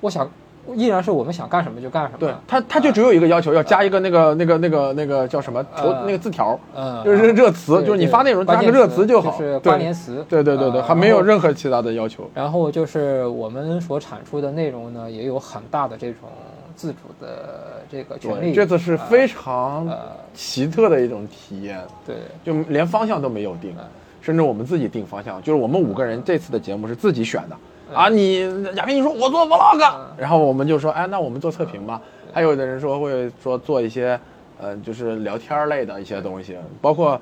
[0.00, 0.26] 我想
[0.74, 2.18] 依然是我们想干什么就干什么。
[2.18, 10.24] 对他，他就只有一个要求，要加一个那个那个那个那个叫什么头呃那个字条，嗯，就是热词，就是你发内容加个热词就好，就是关联词。
[10.28, 12.28] 对对对对，呃还没有任何其他的要求。
[12.34, 16.28] 然后就是我们所产出的内容呢，也有很大的这种
[16.74, 18.52] 自主的这个权，利。
[18.52, 19.98] 这次是非常呃，
[20.34, 21.80] 奇特的一种体验。
[22.06, 23.74] 对，就连方向都没有定，
[24.20, 27.56] 甚至我们自己定方向，就是我们五个人这次的节目是自己选的
[27.94, 28.08] 啊。
[28.08, 28.40] 你
[28.74, 32.00] 亚平你说我做 vlog，然后我们就说，哎，那我们做测评吧。
[32.32, 34.18] 还有的人说会说做一些
[34.60, 37.20] 呃，就是聊天儿类的一些东西，包括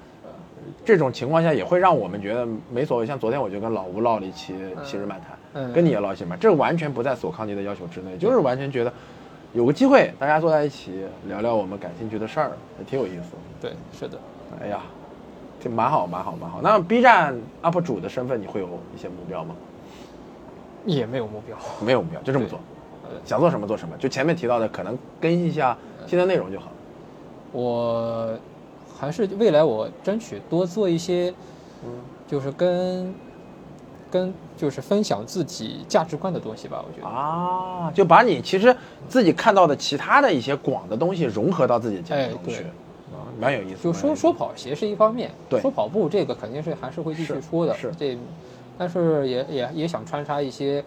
[0.84, 3.06] 这种情况下也会让我们觉得没所谓。
[3.06, 4.54] 像昨天我就跟老吴唠了一期
[4.84, 8.92] 《昔日漫谈》，嗯跟你也唠一期嘛，这完全不在索康尼的要求之内，就是完全觉得
[9.52, 13.36] 有个机会大家坐在一起聊聊我们感兴趣的事儿，也挺有意思。
[13.60, 14.18] 对，是的。
[14.60, 14.80] 哎呀，
[15.60, 16.60] 挺蛮好，蛮好，蛮好。
[16.62, 19.54] 那 B 站 UP 主的身份，你会有一些目标吗？
[20.84, 21.56] 也没有目标。
[21.84, 22.58] 没有目标，就这么做，
[23.24, 23.96] 想做什么做什么。
[23.98, 25.76] 就前面提到的，可能更新一下
[26.06, 26.68] 新的内容就好。
[27.52, 28.36] 我
[28.98, 31.32] 还是未来我争取多做一些，
[31.84, 31.90] 嗯，
[32.26, 33.14] 就是跟
[34.10, 36.84] 跟就是分享自己价值观的东西吧。
[36.86, 38.74] 我觉得，啊，就把你其实
[39.08, 42.64] 自己看到的其他的一些广的东西融合到自己的价值中去，
[43.40, 43.82] 蛮有意思。
[43.82, 48.16] 就说说跑鞋是一方面，对说跑步这个肯定是还是会继续是说的，是这，
[48.76, 50.84] 但是也也也想穿插一些，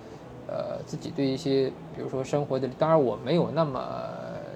[0.48, 3.82] 呃，自己对一些，比如说生活的，当然我没有那么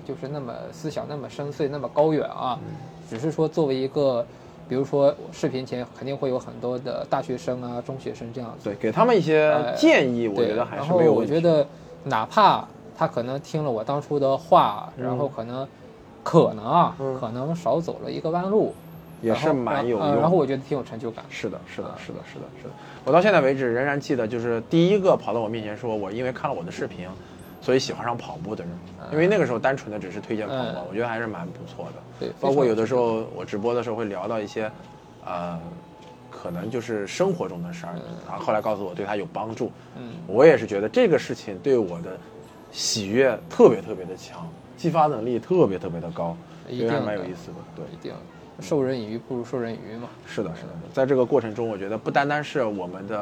[0.05, 2.67] 就是那么思想那么深邃那么高远啊，嗯。
[3.09, 4.25] 只是说作为一个，
[4.69, 11.13] 比如说视频前肯定会有很多的大学生啊、中学生这样子，对，给他们一些呃建议，我觉得还是没有。
[11.13, 11.65] 我觉得，
[12.03, 12.65] 哪怕
[12.97, 15.67] 他可能听了我当初的话，然后可能
[16.23, 18.73] 可能啊，嗯可能少走了一个弯路，
[19.21, 21.23] 也是蛮有用然后我觉得挺有成就感。
[21.29, 22.73] 是的，是的，是的，是的，是的。
[23.05, 27.07] 我到现在为止仍然记得，就是第一个跑到我面前说我因为看了我的视频，
[27.61, 28.73] 所以喜欢上跑步的人。
[29.11, 31.93] 因为那个时候单纯的只是推荐跑步嗯，我觉得还是蛮不错的。
[32.19, 34.71] 对，包括有的时候，我直播的时候会聊到一些，
[35.25, 35.59] 呃，
[36.29, 37.93] 可能就是生活中的事儿，
[38.27, 39.71] 然后后来告诉我对他有帮助。
[39.97, 42.17] 嗯，我也是觉得这个事情对我的
[42.71, 44.47] 喜悦特别特别的强，
[44.77, 46.37] 激发能力特别特别的高，
[46.69, 47.57] 一定蛮有意思的。
[47.75, 47.85] 对。
[47.91, 48.13] 一定
[48.59, 50.09] 授人以鱼不如授人以渔嘛。
[50.25, 53.19] 是的，是的，在这个过程中，我觉得不单单是我们的，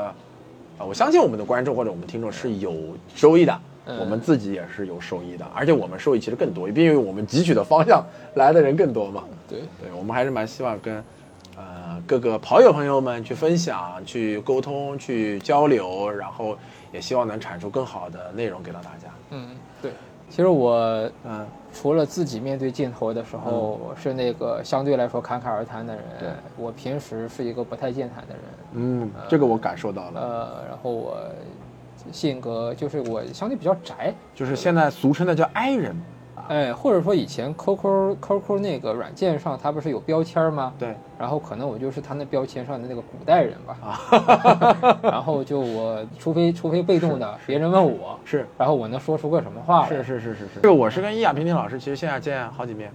[0.77, 2.73] 啊，我相信我们的观众或者我们听众是有
[3.15, 8.03] 收益的，嗯我们自己也是有收益的，而且我们收益其实更多，因为我们汲取的方向
[8.35, 9.23] 来的人更多嘛。
[9.47, 11.03] 对，对，我们还是蛮希望跟，
[11.55, 16.57] 呃，各个跑友朋友们去分享、去沟通、去交流，然后
[16.91, 19.07] 也希望能产出更好的内容给到大家。
[19.31, 19.49] 嗯，
[19.81, 19.91] 对。
[20.29, 26.03] 其实我嗯，除了自己面对镜头的时候，我是那个相对来说侃侃而谈的人。
[26.19, 28.43] 对我平时是一个不太健谈的人。
[28.73, 31.17] 嗯，这个我感受到了，呃，然后我
[32.11, 35.95] 性格就是我相对比较宅，就是现在俗称的叫 I 人，
[36.49, 40.73] 哎，或者说以前 QQ QQ 那个软件上它不是有标签吗？
[40.79, 43.77] 对，然后可能我就是他那标签上的那个古代人吧。
[43.79, 48.47] 啊， 然后就我除非除非被动的别人问我，是。
[48.57, 49.89] 然后我能说出个什么话来？
[49.89, 52.91] 是是是是是，这个我是跟易雅平平老师其实线下见好几面，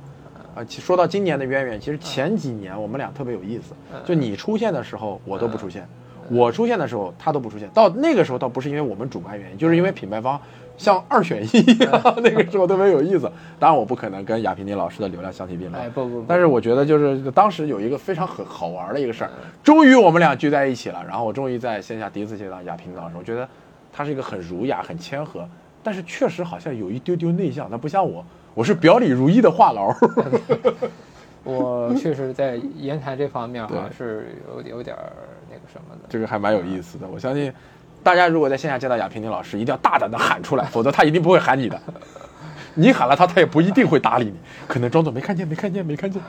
[0.57, 3.73] 啊，其说到今年的渊源，其实前几年我们俩特别有意思，
[4.05, 5.87] 就你出现的时候我都不出现，
[6.29, 10.41] 我出现的时候他都不出现，到那个时候倒不是因为我们主观原因，就是因为品牌方
[10.77, 13.31] 像二选一一样，那个时候特别有意思。
[13.59, 19.31] 当然我不可能跟亚平尼老师的流量相提并论哎，，不不不，但是我觉得就是当时有一个非常很好玩的一个事儿，
[19.63, 23.49] 终于我们俩聚在一起了，然后我终于在线下第一次见到亚平老师，我觉得
[23.93, 25.49] 他是一个很儒雅、很谦和，
[25.83, 29.95] 但是确实好像有一丢丢内向，他不像我，我是表里如一的话痨。
[31.45, 35.13] 我确实在言谈这方面好像是有有点儿
[35.51, 36.01] 那个什么的。
[36.09, 37.53] 这个还蛮有意思的，我相信
[38.05, 41.81] 大家如果在线下见到亚平宁老师，一定要大胆的喊出来，否则他一定不会喊你的。
[42.77, 44.35] 你喊了他，他也不一定会搭理你，
[44.69, 46.21] 可能装作没看见、没看见、没看见。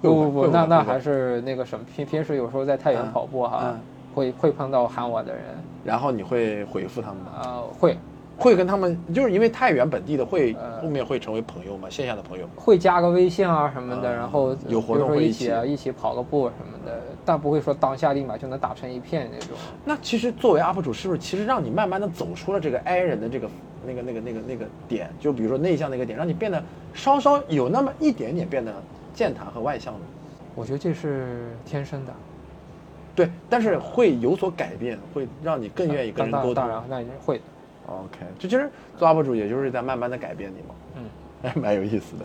[0.00, 3.80] 不不不，那那还是那个什么，平平时有时候在太原嗯跑步哈嗯，
[4.14, 5.42] 会会碰到喊我的人
[5.82, 7.30] 然后你会回复他们吗？
[7.42, 7.96] 啊，会
[8.36, 11.88] 会跟他们，就是因为太原本地的会呃后面会成为朋友吗？
[11.88, 12.52] 线下的朋友吗？
[12.56, 19.56] 会加个微信啊什么的，嗯然后有活动会一起一起啊，一起跑个步什么的，但不会说当下立马就能打成一片那种。
[19.84, 23.48] 那其实作为 UP 主，是不是其实让你慢慢的走出了这个 I 人的这个
[23.86, 25.10] 那个那个那个那个点？
[25.18, 26.62] 就比如说内向那个点，让你变得
[26.92, 28.72] 稍稍有那么一点点变得
[29.14, 30.00] 健谈和外向的。
[30.54, 32.12] 我觉得这是天生的，
[33.16, 36.54] 对，但是会有所改变，会让你更愿意跟人沟通。
[36.54, 37.44] 当当然那也是会的。
[37.86, 41.04] OK，这其实做 UP 主也就是在慢慢的改变你嘛，嗯，
[41.42, 42.24] 还， 蛮有意思的。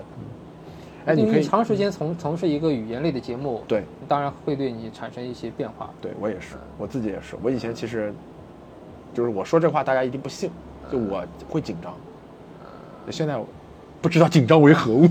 [1.05, 5.89] 哎，你可以因为长时间从从事一个语言类的节目，对当然会对你产生一些变化。
[6.01, 7.35] 对我也是，我自己也是。
[7.41, 8.13] 我以前其实
[9.13, 10.49] 就是我说这话，大家一定不信，
[10.91, 11.93] 就我会紧张。
[13.09, 13.39] 现在
[14.01, 15.07] 不知道紧张为何物。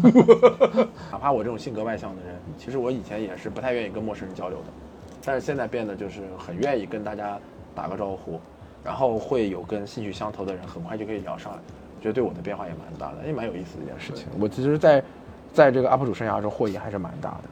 [1.10, 4.65] 哪怕我这种性格外向的人，其实我以前也是不太愿意跟陌生人交流的，
[5.24, 7.39] 但是现在变得就是很愿意跟大家
[7.74, 8.39] 打个招呼，
[8.85, 11.59] 然后会有跟兴趣相投的人，很快就可以聊上来。
[11.97, 14.27] 我觉得对我的变化也蛮大的，也蛮有意思的一件事情。
[14.39, 15.02] 我其实在，
[15.53, 17.45] 在这个 UP 主生涯中获益还是蛮大的。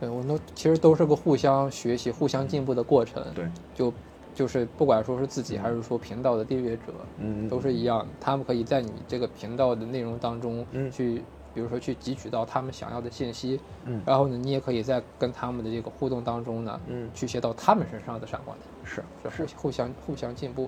[0.00, 3.22] 对，我们都其实都是个互相学习、互相进步的过程。
[3.34, 3.92] 对，就
[4.34, 6.82] 就是不管说是自己还是说频道的订阅者，
[7.18, 10.90] 嗯都是一样，他们可以在你这个频道的内容当中，嗯。
[10.90, 11.22] 去
[11.52, 14.00] 比如说去汲取到他们想要的信息，嗯。
[14.06, 17.10] 然后呢，你也可以在跟他们的这个互动当中呢，嗯。
[17.12, 19.54] 去学到他们身上的闪光点，是是。
[19.56, 20.66] 互互相互相进步。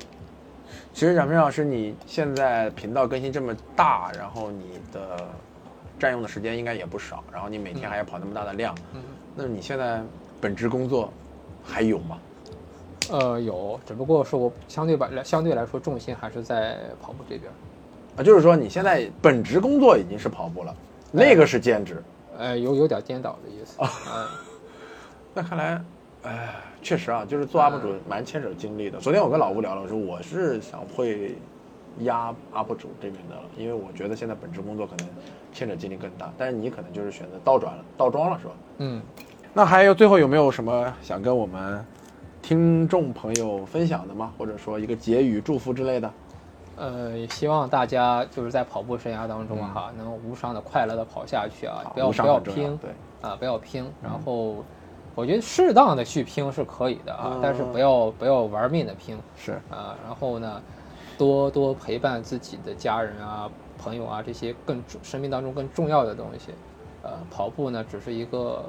[0.92, 5.28] 其实冉明老师，你现在频道更新这么大，然后你的
[6.02, 9.00] 占用的时间应该也不少，然后你每天还要跑那么大的量，嗯，
[9.36, 10.02] 那你现在
[10.40, 11.12] 本职工作
[11.62, 12.18] 还有吗？
[13.08, 17.48] 呃，有，只不过是我相对把相对来说重心还是在跑步这边，
[18.16, 20.74] 啊，就是说你现在本职工作已经是跑步了，
[21.12, 22.02] 那个是兼职。
[22.36, 23.76] 呃，有有点颠倒的意思。
[23.80, 24.26] 嗯，
[25.34, 25.84] 那看来，
[26.24, 28.98] 哎，确实啊，就是做 UP 主蛮牵扯精力的。
[28.98, 31.36] 昨天我跟老吴聊了，我说我是想会
[32.00, 35.06] 压 UP 主这边的了，因为我觉得现在本职工作可能
[35.52, 38.52] 牵扯精力更大，但是你可能就是选择倒转了，倒装了，是吧？
[38.78, 39.02] 嗯，
[39.52, 41.84] 那还有最后有没有什么想跟我们
[42.40, 44.32] 听众朋友分享的吗？
[44.36, 46.10] 或者说一个结语、祝福之类的？
[46.74, 52.90] 呃，也希望大家就是在跑步生涯当中哈，能无伤的、快乐的跑下去啊，不要不要拼，对，
[53.20, 53.84] 啊，不要拼。
[54.02, 54.64] 然后，
[55.14, 59.94] 我觉得适当的去拼是可以的啊，但是不要不要玩命的拼是啊。
[60.06, 60.62] 然后呢，
[61.18, 63.48] 多多陪伴自己的家人啊、
[63.78, 66.50] 朋友啊这些更重生命当中更重要的东西。
[67.02, 68.64] 呃，跑步呢只是一个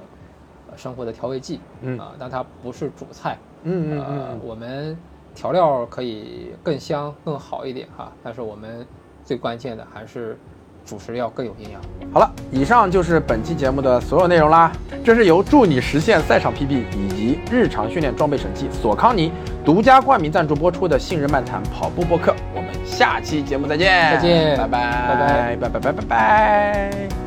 [0.72, 3.38] 呃生活的调味剂，嗯啊，但它不是主菜。
[3.64, 4.98] 嗯嗯呃嗯，我们
[5.36, 8.86] 调料可以更香更好一点哈，但是我们
[9.24, 10.38] 最关键的还是
[10.84, 11.80] 主食要更有营养。
[12.12, 14.72] 好了，以上就是本期节目的所有内容啦。
[15.04, 19.32] 这是由助你实现赛场 PB 以及日常训练装备神器索康尼
[19.66, 25.92] 独家冠名赞助播出的《信任漫谈跑步播客》，我们下期节目再见，再见，拜拜，拜拜，拜拜，拜拜。
[25.92, 27.23] 拜拜。